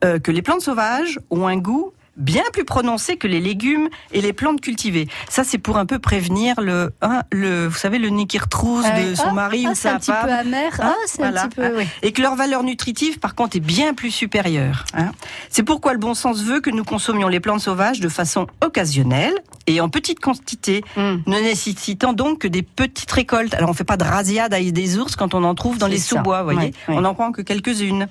que 0.00 0.30
les 0.30 0.42
plantes 0.42 0.62
sauvages 0.62 1.18
ont 1.30 1.46
un 1.46 1.56
goût 1.56 1.92
bien 2.16 2.42
plus 2.52 2.64
prononcé 2.64 3.16
que 3.16 3.26
les 3.26 3.40
légumes 3.40 3.88
et 4.12 4.20
les 4.20 4.32
plantes 4.32 4.60
cultivées. 4.60 5.08
Ça, 5.28 5.44
c'est 5.44 5.58
pour 5.58 5.78
un 5.78 5.86
peu 5.86 5.98
prévenir 5.98 6.60
le, 6.60 6.92
hein, 7.00 7.22
le 7.32 7.66
vous 7.66 7.78
savez, 7.78 7.98
le 7.98 8.10
nez 8.10 8.26
qui 8.26 8.38
retrousse 8.38 8.84
ah 8.86 9.00
de 9.00 9.14
son 9.14 9.28
ah, 9.28 9.32
mari 9.32 9.64
ah, 9.66 9.70
ou 9.70 9.74
sa 9.74 9.90
femme. 9.90 10.00
C'est 10.02 10.12
un 10.12 10.16
petit 10.16 10.26
peu 10.26 10.32
amer. 10.32 10.80
Hein, 10.80 10.94
ah, 10.94 11.04
c'est 11.06 11.22
un 11.22 11.32
petit 11.32 11.56
peu, 11.56 11.76
oui. 11.76 11.86
Et 12.02 12.12
que 12.12 12.20
leur 12.20 12.36
valeur 12.36 12.62
nutritive, 12.62 13.18
par 13.18 13.34
contre, 13.34 13.56
est 13.56 13.60
bien 13.60 13.94
plus 13.94 14.10
supérieure. 14.10 14.84
Hein. 14.94 15.12
C'est 15.48 15.62
pourquoi 15.62 15.92
le 15.92 15.98
bon 15.98 16.14
sens 16.14 16.42
veut 16.42 16.60
que 16.60 16.70
nous 16.70 16.84
consommions 16.84 17.28
les 17.28 17.40
plantes 17.40 17.60
sauvages 17.60 18.00
de 18.00 18.08
façon 18.08 18.46
occasionnelle 18.60 19.34
et 19.66 19.80
en 19.80 19.88
petite 19.88 20.20
quantité, 20.20 20.82
hmm. 20.96 21.18
ne 21.26 21.40
nécessitant 21.40 22.12
donc 22.12 22.40
que 22.40 22.48
des 22.48 22.62
petites 22.62 23.10
récoltes. 23.10 23.54
Alors, 23.54 23.70
on 23.70 23.74
fait 23.74 23.84
pas 23.84 23.96
de 23.96 24.04
rasiade 24.04 24.52
avec 24.52 24.72
des 24.72 24.98
ours 24.98 25.16
quand 25.16 25.34
on 25.34 25.44
en 25.44 25.54
trouve 25.54 25.78
dans 25.78 25.86
les 25.86 25.98
sous-bois, 25.98 26.42
vous 26.42 26.52
voyez. 26.52 26.74
On 26.88 27.02
n'en 27.02 27.14
prend 27.14 27.32
que 27.32 27.42
quelques-unes. 27.42 28.08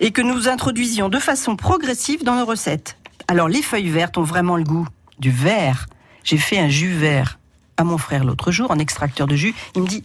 Et 0.00 0.10
que 0.10 0.20
nous 0.20 0.48
introduisions 0.48 1.08
de 1.08 1.18
façon 1.18 1.56
progressive 1.56 2.22
dans 2.22 2.36
nos 2.36 2.44
recettes. 2.44 2.96
Alors 3.28 3.48
les 3.48 3.62
feuilles 3.62 3.88
vertes 3.88 4.18
ont 4.18 4.22
vraiment 4.22 4.56
le 4.56 4.64
goût 4.64 4.86
du 5.18 5.30
vert. 5.30 5.86
J'ai 6.24 6.38
fait 6.38 6.58
un 6.58 6.68
jus 6.68 6.92
vert 6.92 7.38
à 7.76 7.84
mon 7.84 7.98
frère 7.98 8.24
l'autre 8.24 8.52
jour, 8.52 8.70
en 8.70 8.78
extracteur 8.78 9.26
de 9.26 9.36
jus. 9.36 9.54
Il 9.74 9.82
me 9.82 9.86
dit 9.86 10.04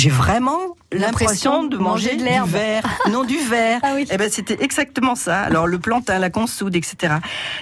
j'ai 0.00 0.08
vraiment 0.08 0.76
l'impression 0.92 1.64
de 1.64 1.76
manger, 1.76 2.16
de 2.16 2.22
du 2.22 2.50
verre, 2.50 2.82
non 3.10 3.22
du 3.22 3.36
verre. 3.36 3.80
Ah 3.90 3.96
eh 3.98 4.16
ben 4.16 4.30
c'était 4.30 4.62
exactement 4.62 5.14
ça. 5.14 5.40
Alors 5.40 5.66
le 5.66 5.78
plantain, 5.78 6.18
la 6.18 6.30
consoude, 6.30 6.76
etc. 6.76 7.14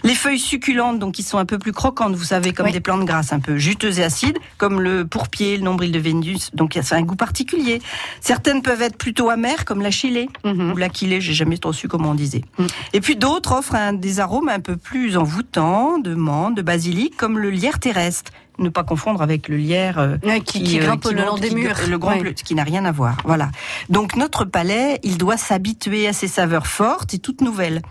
Les 0.05 0.14
feuilles 0.14 0.38
succulentes, 0.38 0.98
donc 0.98 1.14
qui 1.14 1.22
sont 1.22 1.38
un 1.38 1.44
peu 1.44 1.59
plus 1.59 1.72
croquantes, 1.72 2.14
vous 2.14 2.24
savez, 2.24 2.53
comme 2.53 2.70
des 2.70 2.81
plantes 2.81 3.05
grasses, 3.05 3.33
un 3.33 3.40
peu 3.40 3.57
juteuses 3.57 3.98
et 3.98 4.05
acides, 4.05 4.38
comme 4.57 4.81
le 4.81 5.07
pourpier, 5.07 5.57
le 5.57 5.62
nombril 5.62 5.90
de 5.90 5.98
Vénus. 5.98 6.51
Donc 6.55 6.79
ça 6.83 6.96
a 6.96 6.98
un 6.98 7.03
goût 7.03 7.16
particulier. 7.16 7.81
Certaines 8.20 8.62
peuvent 8.62 8.83
être 8.83 8.96
plutôt 8.96 9.31
amères, 9.31 9.64
comme 9.64 9.81
la 9.81 9.90
chilée 9.90 10.29
mhm. 10.44 10.72
ou 10.72 10.77
la 10.77 10.88
quilée. 10.88 11.20
J'ai 11.20 11.35
jamais 11.35 11.59
trop 11.59 11.72
su 11.72 11.88
comment 11.88 12.11
on 12.11 12.14
disait. 12.14 12.42
Mhm. 12.59 12.66
Et 12.92 13.01
puis 13.01 13.16
d'autres 13.16 13.53
offrent 13.53 13.92
des 13.94 14.20
arômes 14.20 14.48
un 14.48 14.61
peu 14.61 14.77
plus 14.77 15.16
envoûtants, 15.16 15.98
de 15.98 16.14
menthe, 16.14 16.55
de 16.55 16.62
basilic, 16.62 17.16
comme 17.16 17.38
le 17.38 17.51
lierre 17.51 17.79
terrestre 17.81 18.33
ne 18.59 18.68
pas 18.68 18.85
confondre 18.85 19.23
avec 19.23 19.49
le 19.49 19.57
lierre 19.57 19.99
euh, 19.99 20.16
qui, 20.44 20.79
euh, 20.79 20.83
grimpe 20.83 21.05
le 21.05 21.25
long 21.25 21.37
des 21.37 21.51
murs, 21.51 21.77
le 21.88 21.99
grand 21.99 22.16
bleu, 22.16 22.33
qui 22.33 22.55
n'a 22.55 22.64
rien 22.64 22.85
à 22.85 22.92
voir. 22.92 23.16
Voilà. 23.25 23.51
Donc 23.88 24.16
notre 24.16 24.44
palais, 24.44 25.01
il 25.03 25.18
doit 25.18 25.37
s'habituer 25.37 26.09
à 26.09 26.12
ces 26.12 26.29
saveurs 26.29 26.66
fortes 26.66 27.14
et 27.14 27.18
toutes 27.18 27.40
nouvelles. 27.40 27.83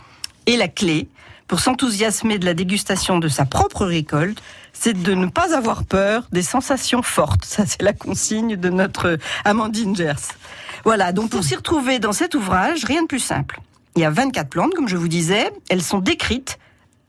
Et 0.46 0.58
la 0.58 0.68
clé 0.68 1.08
pour 1.48 1.62
s'enthousiasmer 1.62 2.40
de 2.40 2.46
la 2.46 2.54
dégustation 2.54 3.20
de 3.20 3.30
sa 3.30 3.46
propre 3.46 3.86
récolte, 3.86 4.42
c'est 4.74 5.02
de 5.02 5.14
ne 5.14 5.28
pas 5.28 5.56
avoir 5.56 5.86
peur 5.86 6.28
des 6.32 6.42
sensations 6.42 7.02
fortes. 7.02 7.46
Ça, 7.46 7.66
c'est 7.66 7.82
la 7.82 7.94
consigne 7.94 8.58
de 8.58 8.70
notre 8.70 9.18
Amandine 9.46 9.96
Gers. 9.96 10.36
Voilà. 10.84 11.14
Donc 11.14 11.30
pour 11.30 11.44
s'y 11.44 11.56
retrouver 11.56 12.00
dans 12.00 12.12
cet 12.12 12.36
ouvrage, 12.36 12.84
rien 12.84 13.04
de 13.04 13.08
plus 13.08 13.20
simple. 13.20 13.62
Il 13.96 14.02
y 14.02 14.06
a 14.06 14.10
24 14.10 14.50
plantes, 14.50 14.74
comme 14.76 14.88
je 14.88 14.98
vous 14.98 15.08
disais. 15.08 15.50
Elles 15.70 15.82
sont 15.82 16.00
décrites 16.00 16.60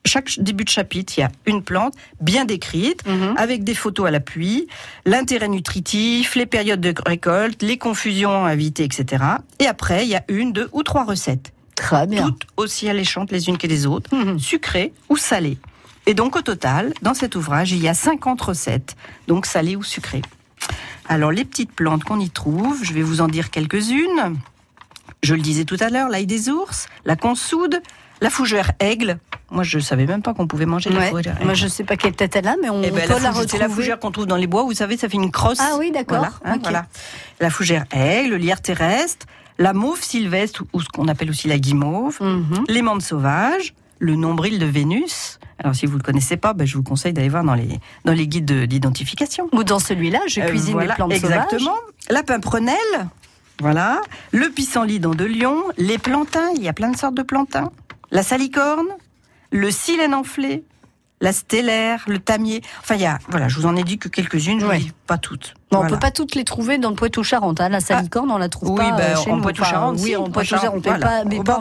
chaque 0.08 0.40
début 0.40 0.64
de 0.64 0.68
chapitre, 0.68 1.14
il 1.16 1.20
y 1.20 1.22
a 1.22 1.30
une 1.46 1.62
plante 1.62 1.94
bien 2.20 2.44
décrite, 2.44 3.06
mhm. 3.06 3.34
avec 3.36 3.62
des 3.62 3.74
photos 3.74 4.08
à 4.08 4.10
l'appui, 4.10 4.66
l'intérêt 5.04 5.48
nutritif, 5.48 6.34
les 6.34 6.46
périodes 6.46 6.80
de 6.80 6.94
récolte, 7.06 7.62
les 7.62 7.78
confusions 7.78 8.44
à 8.44 8.54
éviter, 8.54 8.84
etc. 8.84 9.24
Et 9.60 9.66
après, 9.66 10.04
il 10.04 10.08
y 10.08 10.16
a 10.16 10.24
une, 10.28 10.52
deux 10.52 10.68
ou 10.72 10.82
trois 10.82 11.04
recettes. 11.04 11.52
Très 11.76 12.06
bien. 12.06 12.26
Toutes 12.26 12.46
aussi 12.56 12.88
alléchantes 12.88 13.30
les 13.30 13.48
unes 13.48 13.58
que 13.58 13.68
les 13.68 13.86
autres, 13.86 14.12
mhm. 14.14 14.38
sucrées 14.38 14.92
ou 15.08 15.16
salées. 15.16 15.58
Et 16.06 16.14
donc 16.14 16.36
au 16.36 16.42
total, 16.42 16.94
dans 17.02 17.14
cet 17.14 17.36
ouvrage, 17.36 17.72
il 17.72 17.82
y 17.82 17.88
a 17.88 17.94
50 17.94 18.40
recettes, 18.40 18.96
donc 19.26 19.46
salées 19.46 19.76
ou 19.76 19.82
sucrées. 19.82 20.22
Alors 21.06 21.30
les 21.30 21.44
petites 21.44 21.72
plantes 21.72 22.02
qu'on 22.02 22.18
y 22.18 22.30
trouve, 22.30 22.82
je 22.82 22.92
vais 22.94 23.02
vous 23.02 23.20
en 23.20 23.28
dire 23.28 23.50
quelques-unes. 23.50 24.36
Je 25.22 25.34
le 25.34 25.40
disais 25.40 25.64
tout 25.64 25.76
à 25.80 25.90
l'heure, 25.90 26.08
l'ail 26.08 26.26
des 26.26 26.48
ours, 26.48 26.86
la 27.04 27.16
consoude, 27.16 27.80
la 28.20 28.30
fougère 28.30 28.72
aigle. 28.80 29.18
Moi, 29.50 29.64
je 29.64 29.78
savais 29.78 30.06
même 30.06 30.22
pas 30.22 30.34
qu'on 30.34 30.46
pouvait 30.46 30.66
manger 30.66 30.90
la 30.90 31.02
fougère. 31.02 31.36
Moi, 31.42 31.54
je 31.54 31.68
sais 31.68 31.84
pas 31.84 31.96
quelle 31.96 32.14
tête 32.14 32.36
elle 32.36 32.48
a, 32.48 32.56
mais 32.60 32.68
on 32.68 32.82
eh 32.82 32.90
ben, 32.90 33.08
peut 33.08 33.20
la, 33.22 33.30
retrouver. 33.30 33.46
C'est 33.48 33.58
la 33.58 33.68
fougère 33.68 33.98
qu'on 33.98 34.10
trouve 34.10 34.26
dans 34.26 34.36
les 34.36 34.46
bois. 34.46 34.62
Vous 34.62 34.74
savez, 34.74 34.96
ça 34.96 35.08
fait 35.08 35.16
une 35.16 35.30
crosse. 35.30 35.58
Ah 35.60 35.76
oui, 35.78 35.90
d'accord. 35.90 36.26
Voilà, 36.42 36.80
hein, 36.80 36.86
La 37.40 37.50
fougère 37.50 37.84
aigle, 37.90 38.30
le 38.30 38.36
lierre 38.36 38.60
terrestre, 38.60 39.26
la 39.58 39.72
mauve 39.72 40.02
sylvestre, 40.02 40.64
ou 40.72 40.80
ce 40.80 40.88
qu'on 40.88 41.08
appelle 41.08 41.30
aussi 41.30 41.48
la 41.48 41.58
guimauve, 41.58 42.18
mhm. 42.20 42.64
les 42.68 42.82
menthes 42.82 43.02
sauvages, 43.02 43.74
le 43.98 44.16
nombril 44.16 44.58
de 44.58 44.66
Vénus. 44.66 45.38
Alors, 45.58 45.74
si 45.74 45.86
vous 45.86 45.94
ne 45.94 45.98
le 45.98 46.04
connaissez 46.04 46.36
pas, 46.36 46.52
ben, 46.52 46.66
je 46.66 46.76
vous 46.76 46.82
conseille 46.82 47.14
d'aller 47.14 47.30
voir 47.30 47.42
dans 47.42 47.54
les, 47.54 47.80
dans 48.04 48.12
les 48.12 48.28
guides 48.28 48.66
d'identification. 48.66 49.48
Ou 49.52 49.64
dans 49.64 49.78
celui-là, 49.78 50.20
je 50.28 50.40
euh, 50.40 50.46
cuisine 50.46 50.78
les 50.78 50.88
plantes 50.88 51.12
exactement. 51.12 51.58
sauvages. 51.58 52.10
La 52.10 52.22
pimprenelle, 52.22 53.08
voilà. 53.60 54.00
Le 54.30 54.50
pissenlit 54.50 55.00
dans 55.00 55.14
de 55.14 55.24
Lyon, 55.24 55.64
les 55.78 55.98
plantains, 55.98 56.50
il 56.54 56.62
y 56.62 56.68
a 56.68 56.72
plein 56.74 56.90
de 56.90 56.96
sortes 56.96 57.14
de 57.14 57.22
plantains 57.22 57.72
la 58.10 58.22
salicorne, 58.22 58.88
le 59.50 59.70
silène 59.70 60.14
enflé, 60.14 60.64
la 61.20 61.32
stellaire, 61.32 62.04
le 62.06 62.18
tamier. 62.18 62.62
Enfin, 62.80 62.94
il 62.94 63.00
y 63.00 63.06
a, 63.06 63.18
voilà, 63.28 63.48
je 63.48 63.56
vous 63.56 63.66
en 63.66 63.76
ai 63.76 63.82
dit 63.82 63.98
que 63.98 64.08
quelques-unes, 64.08 64.60
je 64.60 64.66
ne 64.66 64.76
dis 64.76 64.92
pas 65.06 65.18
toutes. 65.18 65.54
Non, 65.72 65.80
on 65.80 65.86
peut 65.86 65.98
pas 65.98 66.10
toutes 66.10 66.34
les 66.34 66.44
trouver 66.44 66.78
dans 66.78 66.90
le 66.90 66.94
Poitou-Charentes. 66.94 67.60
Hein. 67.60 67.68
La 67.68 67.80
salicorne, 67.80 68.30
on 68.30 68.38
la 68.38 68.48
trouve 68.48 68.76
pas 68.76 68.92
ben, 68.92 69.16
euh, 69.16 69.30
en 69.30 69.40
Poitou-Charentes. 69.40 69.98
oui, 70.00 70.16
en 70.16 70.30
Poitou-Charentes, 70.30 70.76
on 70.76 70.80
peut 70.80 70.98
pas, 70.98 71.24
mais 71.24 71.42
pas 71.42 71.60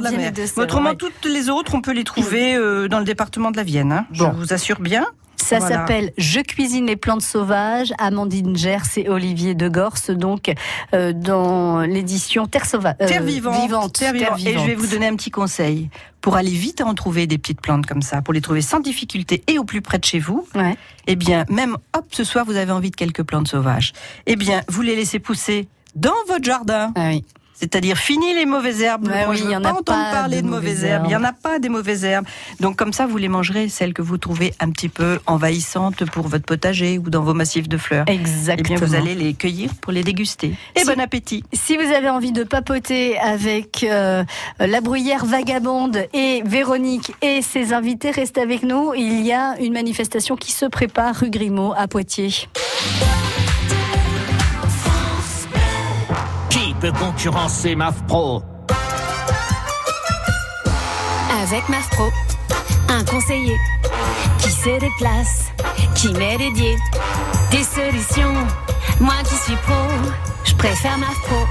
Autrement, 0.58 0.95
toutes 0.95 1.26
les 1.26 1.50
autres, 1.50 1.76
on 1.76 1.82
peut 1.82 1.91
les 1.91 2.04
trouver 2.04 2.56
euh, 2.56 2.88
dans 2.88 3.00
le 3.00 3.06
département 3.06 3.52
de 3.52 3.58
la 3.58 3.63
Vienne. 3.63 3.91
Hein. 3.91 4.06
Je 4.12 4.23
vous 4.23 4.54
assure 4.54 4.80
bien. 4.80 5.06
Ça 5.38 5.60
s'appelle 5.60 6.12
Je 6.17 6.39
cuisine 6.39 6.88
les 6.88 6.95
plantes 6.95 7.21
sauvages, 7.21 7.93
Amandine 7.97 8.56
Gers 8.58 8.97
et 8.97 9.10
Olivier 9.10 9.56
de 9.56 9.69
Gorce, 9.69 10.10
donc 10.10 10.54
euh, 10.93 11.13
dans 11.13 11.82
l'édition 11.82 12.47
Terre, 12.47 12.65
sauvage, 12.65 12.95
euh, 13.02 13.08
Terre, 13.08 13.23
vivante, 13.23 13.93
Terre, 13.93 14.13
vivante. 14.13 14.39
Et 14.45 14.58
je 14.58 14.65
vais 14.65 14.76
vous 14.76 14.88
donner 14.88 15.08
un 15.08 15.15
petit 15.15 15.32
conseil 15.32 15.89
pour 16.21 16.36
aller 16.36 16.52
vite 16.52 16.82
en 16.82 16.93
trouver 16.93 17.28
des 17.28 17.38
petites 17.38 17.62
plantes 17.62 17.86
comme 17.86 18.02
ça, 18.02 18.21
pour 18.21 18.34
les 18.34 18.41
trouver 18.41 18.62
sans 18.62 18.80
difficulté 18.80 19.43
et 19.47 19.60
au 19.60 19.63
plus 19.63 19.82
près 19.82 20.00
de 20.00 20.06
chez 20.06 20.19
vous. 20.19 20.47
Ouais. 20.56 20.76
Eh 21.08 21.15
bien, 21.15 21.45
même 21.50 21.78
hop, 21.95 22.06
ce 22.12 22.23
soir 22.23 22.43
vous 22.45 22.58
avez 22.58 22.71
envie 22.71 22.91
de 22.91 22.95
quelques 22.95 23.23
plantes 23.23 23.47
sauvages. 23.47 23.93
Eh 24.26 24.36
bien, 24.36 24.62
vous 24.67 24.82
les 24.82 24.95
laissez 24.95 25.19
pousser 25.19 25.67
dans 25.95 26.12
votre 26.28 26.43
jardin. 26.43 26.91
Ah 26.95 27.10
oui. 27.10 27.23
C'est-à-dire 27.60 27.98
fini 27.98 28.36
les 28.36 28.46
mauvaises 28.46 28.82
herbes. 28.82 29.08
Moi, 29.08 29.34
je 29.36 29.43
veux 29.43 29.60
pas 29.60 29.72
entendre 29.72 30.12
parler 30.12 30.41
de, 30.41 30.48
mauvaises 30.48 30.84
herbes. 30.84 31.06
Il 31.06 31.10
n'y 31.10 31.15
en 31.15 31.24
a 31.24 31.34
pas 31.34 31.58
des 31.58 31.70
mauvaises 31.70 32.04
herbes. 32.04 32.26
Donc 32.60 32.76
comme 32.76 32.93
ça, 32.93 33.08
vous 33.08 33.17
les 33.17 33.30
mangerez, 33.30 33.67
celles 33.67 33.93
que 33.93 34.02
vous 34.02 34.17
trouvez 34.17 34.54
un 34.60 34.70
petit 34.70 34.89
peu 34.89 35.20
envahissantes 35.26 36.06
pour 36.12 36.28
votre 36.28 36.46
potager 36.46 37.00
ou 37.00 37.10
dans 37.10 37.24
vos 37.24 37.34
massifs 37.34 37.67
de 37.67 37.78
fleurs. 37.78 38.06
Exactement. 38.08 38.76
Et 38.76 38.80
bien, 38.80 38.88
vous 38.88 38.96
allez 38.96 39.15
les 39.15 39.34
cueillir 39.34 39.72
pour 39.82 39.91
les 39.91 40.04
déguster. 40.04 40.54
Et 40.76 40.84
bon 40.86 41.00
appétit. 41.00 41.43
Si 41.54 41.78
vous 41.78 41.91
avez 41.91 42.10
envie 42.10 42.32
de 42.32 42.43
papoter 42.43 43.17
avec 43.20 43.84
euh, 43.84 44.24
la 44.60 44.82
bruyère 44.82 45.26
vagabonde 45.26 46.06
et 46.13 46.43
Véronique 46.46 47.13
et 47.22 47.41
ses 47.41 47.74
invités, 47.74 48.12
restez 48.12 48.41
avec 48.41 48.63
nous. 48.63 48.93
Il 48.93 49.26
y 49.26 49.34
a 49.34 49.60
une 49.60 49.74
manifestation 49.74 50.36
qui 50.36 50.52
se 50.52 50.65
prépare 50.65 51.15
rue 51.15 51.32
Grimaud 51.32 51.74
à 51.76 51.88
Poitiers. 51.88 52.48
Peut 56.79 56.91
concurrencer 56.91 57.75
MAF 57.75 57.95
Pro. 58.07 58.43
Avec 61.41 61.67
MAF 61.69 61.89
Pro, 61.89 62.09
un 62.89 63.03
conseiller 63.03 63.55
qui 64.39 64.49
se 64.49 64.79
déplace, 64.79 65.45
qui 65.95 66.13
m'est 66.13 66.37
dédié 66.37 66.75
des 67.51 67.63
solutions. 67.63 68.33
Moi 68.99 69.15
qui 69.23 69.35
suis 69.35 69.55
pro, 69.55 69.73
je 70.43 70.53
préfère 70.55 70.97
MAF 70.97 71.19
Pro. 71.23 71.45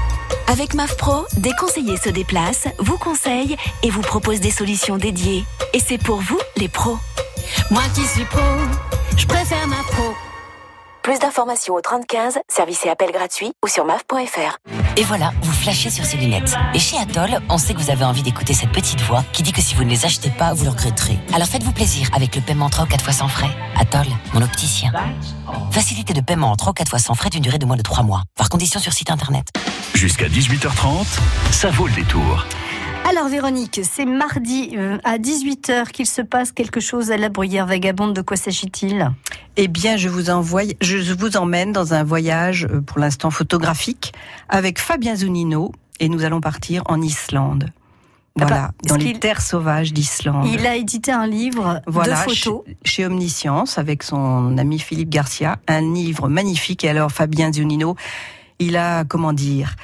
Avec 0.49 0.75
MAF 0.75 0.97
Pro, 0.97 1.27
des 1.37 1.53
conseillers 1.59 1.97
se 1.97 2.11
déplacent, 2.11 2.69
vous 2.79 2.99
conseillent 2.99 3.57
et 3.83 3.91
vous 3.91 4.03
proposent 4.03 4.41
des 4.41 4.51
solutions 4.51 4.97
dédiées. 4.97 5.45
Et 5.73 5.81
c'est 5.81 5.99
pour 5.99 6.21
vous, 6.21 6.39
les 6.57 6.69
pros. 6.69 6.99
Moi 7.71 7.83
qui 7.95 8.03
suis 8.03 8.25
pro, 8.25 8.41
je 9.17 9.27
préfère 9.27 9.67
MAF 9.67 9.87
Pro. 9.87 10.15
Plus 11.07 11.21
d'informations 11.21 11.75
au 11.75 11.81
3015, 11.81 12.41
service 12.49 12.85
et 12.85 12.89
appel 12.89 13.13
gratuit 13.13 13.53
ou 13.65 13.69
sur 13.69 13.85
maf.fr. 13.85 14.57
Et 14.97 15.05
voilà, 15.05 15.31
vous 15.41 15.53
flashez 15.53 15.89
sur 15.89 16.05
ces 16.05 16.17
lunettes. 16.17 16.53
Et 16.75 16.81
chez 16.81 16.99
Atoll, 16.99 17.39
on 17.49 17.59
sait 17.59 17.75
que 17.75 17.79
vous 17.79 17.91
avez 17.93 18.05
envie 18.05 18.25
d'écouter 18.25 18.55
cette 18.55 18.73
petite 18.73 19.01
voix 19.03 19.23
qui 19.33 19.45
dit 19.45 19.53
que 19.53 19.61
si 19.61 19.77
vous 19.77 19.85
ne 19.85 19.91
les 19.91 20.05
achetez 20.05 20.31
pas, 20.31 20.53
vous 20.53 20.65
le 20.65 20.71
regretterez. 20.71 21.17
Alors 21.33 21.47
faites-vous 21.47 21.71
plaisir 21.71 22.09
avec 22.13 22.35
le 22.35 22.43
paiement 22.43 22.67
en 22.67 22.71
3 22.71 22.87
ou 22.87 22.89
4 22.89 23.05
fois 23.05 23.13
sans 23.13 23.29
frais. 23.29 23.51
Atoll, 23.79 24.09
mon 24.35 24.43
opticien. 24.43 24.91
Facilité 25.71 26.13
de 26.13 26.21
paiement 26.21 26.51
en 26.51 26.57
3 26.57 26.71
ou 26.71 26.75
4 26.75 26.89
fois 26.89 26.99
sans 26.99 27.15
frais 27.15 27.31
d'une 27.31 27.43
durée 27.43 27.59
de 27.59 27.67
moins 27.67 27.77
de 27.77 27.83
3 27.83 28.03
mois. 28.03 28.23
Par 28.37 28.49
condition 28.49 28.81
sur 28.81 28.93
site 28.93 29.13
internet. 29.13 29.47
Jusqu'à 29.95 30.27
18h30, 30.27 31.07
ça 31.53 31.71
vaut 31.71 31.87
le 31.87 31.93
détour. 31.93 32.45
Alors 33.09 33.29
Véronique, 33.29 33.83
c'est 33.85 34.05
mardi 34.05 34.71
euh, 34.77 34.99
à 35.05 35.19
18h 35.19 35.93
qu'il 35.93 36.07
se 36.07 36.23
passe 36.23 36.51
quelque 36.51 36.81
chose 36.81 37.13
à 37.13 37.17
la 37.17 37.29
bruyère 37.29 37.65
vagabonde. 37.65 38.15
De 38.15 38.21
quoi 38.21 38.37
s'agit-il? 38.37 39.13
Eh 39.57 39.69
bien, 39.69 39.97
je 39.97 40.09
vous, 40.09 40.29
envoie, 40.29 40.63
je 40.81 41.13
vous 41.13 41.37
emmène 41.37 41.71
dans 41.71 41.95
un 41.95 42.03
voyage, 42.03 42.67
euh, 42.69 42.81
pour 42.81 42.99
l'instant 42.99 43.31
photographique, 43.31 44.13
avec 44.49 44.81
Fabien 44.81 45.15
Zunino, 45.15 45.71
et 46.01 46.09
nous 46.09 46.25
allons 46.25 46.41
partir 46.41 46.83
en 46.87 47.01
Islande. 47.01 47.71
Voilà, 48.35 48.73
dans 48.89 48.97
les 48.97 49.17
terres 49.19 49.41
sauvages 49.41 49.93
d'Islande. 49.93 50.49
Il 50.53 50.67
a 50.67 50.75
édité 50.75 51.13
un 51.13 51.29
livre 51.29 51.81
de 51.87 51.93
photos. 51.93 52.65
Chez, 52.67 52.77
chez, 52.85 53.07
Omniscience, 53.07 53.79
avec 53.79 54.03
son 54.03 54.59
ami 54.59 54.81
Philippe 54.81 55.11
Garcia, 55.11 55.59
un 55.69 55.81
livre 55.81 56.29
magnifique. 56.29 56.83
Et 56.83 56.89
alors, 56.89 57.13
Fabien 57.13 57.53
Zunino, 57.53 57.95
il 58.59 58.77
a, 58.77 59.05
comment 59.05 59.33
dire, 59.33 59.77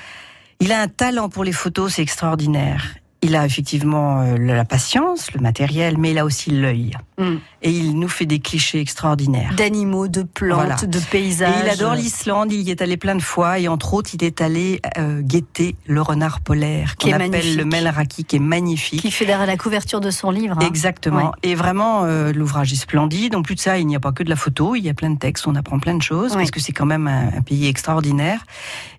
il 0.59 0.73
a 0.73 0.81
un 0.81 0.89
talent 0.89 1.29
pour 1.29 1.45
les 1.45 1.53
photos, 1.53 1.95
c'est 1.95 2.03
extraordinaire. 2.03 2.85
Il 3.25 3.37
a 3.37 3.47
effectivement 3.47 4.21
euh, 4.21 4.37
la 4.37 4.65
patience, 4.65 5.33
le 5.33 5.41
matériel, 5.41 5.97
mais 5.97 6.11
il 6.11 6.19
a 6.19 6.25
aussi 6.25 6.51
l'œil. 6.51 6.97
Mm. 7.19 7.37
Et 7.63 7.71
il 7.71 7.97
nous 7.97 8.09
fait 8.09 8.27
des 8.27 8.41
clichés 8.41 8.81
extraordinaires. 8.81 9.55
D'animaux, 9.57 10.09
de 10.09 10.25
plantes, 10.25 10.85
de 10.85 10.99
paysages. 10.99 11.55
Et 11.55 11.67
il 11.67 11.71
adore 11.71 11.95
l'Islande, 11.95 12.53
il 12.53 12.63
y 12.63 12.73
est 12.73 12.83
allé 12.83 12.97
plein 12.97 13.15
de 13.15 13.23
fois, 13.23 13.61
et 13.61 13.69
entre 13.69 13.95
autres, 13.95 14.11
il 14.15 14.25
est 14.25 14.41
allé 14.41 14.81
euh, 14.99 15.21
guetter 15.23 15.77
le 15.87 16.03
renard 16.03 16.41
polaire, 16.41 16.97
qu'on 16.97 17.13
appelle 17.13 17.57
le 17.57 17.65
melraki, 17.65 18.25
qui 18.25 18.37
est 18.37 18.41
magnifique. 18.41 19.01
Qui 19.01 19.13
fait 19.13 19.25
derrière 19.25 19.47
la 19.47 19.57
couverture 19.57 20.01
de 20.01 20.11
son 20.11 20.33
livre. 20.33 20.57
Hein. 20.59 20.67
Exactement. 20.67 21.33
Et 21.45 21.55
vraiment, 21.55 22.03
euh, 22.03 22.33
l'ouvrage 22.33 22.73
est 22.73 22.77
splendide. 22.77 23.37
En 23.37 23.43
plus 23.43 23.55
de 23.55 23.61
ça, 23.61 23.79
il 23.79 23.87
n'y 23.87 23.95
a 23.95 24.01
pas 24.01 24.11
que 24.11 24.25
de 24.25 24.31
la 24.31 24.37
photo, 24.37 24.75
il 24.75 24.83
y 24.83 24.89
a 24.89 24.95
plein 24.95 25.11
de 25.11 25.19
textes, 25.19 25.47
on 25.47 25.55
apprend 25.55 25.79
plein 25.79 25.95
de 25.95 26.03
choses, 26.03 26.35
parce 26.35 26.51
que 26.51 26.59
c'est 26.59 26.73
quand 26.73 26.87
même 26.87 27.07
un, 27.07 27.41
pays 27.43 27.69
extraordinaire. 27.69 28.45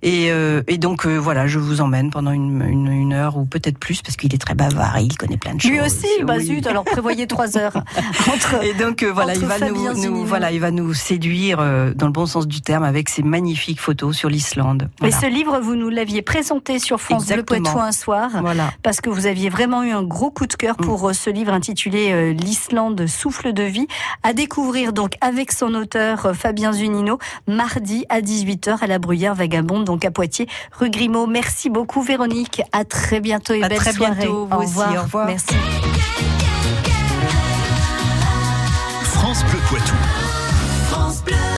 Et, 0.02 0.32
et 0.68 0.78
donc, 0.78 1.06
voilà, 1.06 1.48
je 1.48 1.60
vous 1.60 1.82
emmène 1.82 2.10
pendant 2.10 2.32
une, 2.32 2.62
une, 2.62 2.88
une 2.88 3.14
heure, 3.14 3.38
ou 3.38 3.46
peut-être 3.46 3.78
plus, 3.78 4.02
parce 4.02 4.13
qu'il 4.18 4.34
est 4.34 4.38
très 4.38 4.56
bavard, 4.56 5.00
il 5.00 5.18
connaît 5.18 5.38
plein 5.38 5.56
de 5.56 5.62
choses. 5.62 5.72
Lui 5.72 5.82
aussi, 5.82 6.08
bah 6.24 6.40
zut, 6.40 6.66
alors 6.68 6.84
prévoyez 6.84 7.28
trois 7.28 7.58
heures. 7.58 7.74
Entre, 8.34 8.64
et 8.64 8.74
donc 8.74 9.04
euh, 9.04 9.12
voilà, 9.12 9.36
il 9.36 9.46
va 9.46 9.60
nous, 9.60 10.26
voilà, 10.26 10.52
il 10.52 10.60
va 10.60 10.72
nous 10.72 10.94
séduire 10.94 11.60
euh, 11.60 11.94
dans 11.94 12.08
le 12.08 12.12
bon 12.12 12.26
sens 12.26 12.48
du 12.48 12.62
terme 12.62 12.84
avec 12.84 13.10
ses 13.10 13.24
magnifiques 13.24 13.80
photos 13.80 14.16
sur 14.16 14.30
l'Islande. 14.30 14.90
Et 15.04 15.12
ce 15.12 15.26
livre, 15.26 15.60
vous 15.60 15.76
nous 15.76 15.90
l'aviez 15.90 16.22
présenté 16.22 16.80
sur 16.80 17.00
France 17.00 17.28
Bleu 17.28 17.44
Poitou 17.44 17.80
un 17.80 17.92
soir, 17.92 18.30
voilà. 18.42 18.72
parce 18.84 19.02
que 19.02 19.10
vous 19.10 19.26
aviez 19.26 19.50
vraiment 19.50 19.84
eu 19.84 19.92
un 19.92 20.04
gros 20.04 20.32
coup 20.32 20.48
de 20.48 20.54
cœur 20.54 20.76
pour 20.78 21.04
mm. 21.04 21.10
euh, 21.10 21.14
ce 21.14 21.30
livre 21.30 21.54
intitulé 21.54 22.34
L'Islande 22.34 23.08
souffle 23.08 23.54
de 23.54 23.64
vie, 23.64 23.88
à 24.24 24.34
découvrir 24.34 24.94
donc 24.94 25.14
avec 25.22 25.52
son 25.52 25.74
auteur 25.74 26.32
Fabien 26.36 26.74
Zunino 26.74 27.18
mardi 27.48 28.06
à 28.10 28.22
18h 28.22 28.80
à 28.82 28.88
la 28.88 29.00
Bruyère 29.00 29.36
Vagabonde, 29.36 29.84
donc 29.84 30.06
à 30.06 30.12
Poitiers, 30.12 30.48
rue 30.72 30.90
Grimaud. 30.90 31.28
Merci 31.28 31.70
beaucoup 31.70 32.02
Véronique, 32.02 32.62
à 32.72 32.86
très 32.86 33.20
bientôt 33.20 33.54
et 33.54 33.64
à 33.64 33.70
belle 33.70 33.80
soirée. 33.80 34.03
Bientôt, 34.12 34.46
vous 34.46 34.56
au, 34.56 34.60
aussi, 34.60 34.68
revoir. 34.70 34.96
au 35.00 35.04
revoir. 35.04 35.28
Merci. 35.28 35.56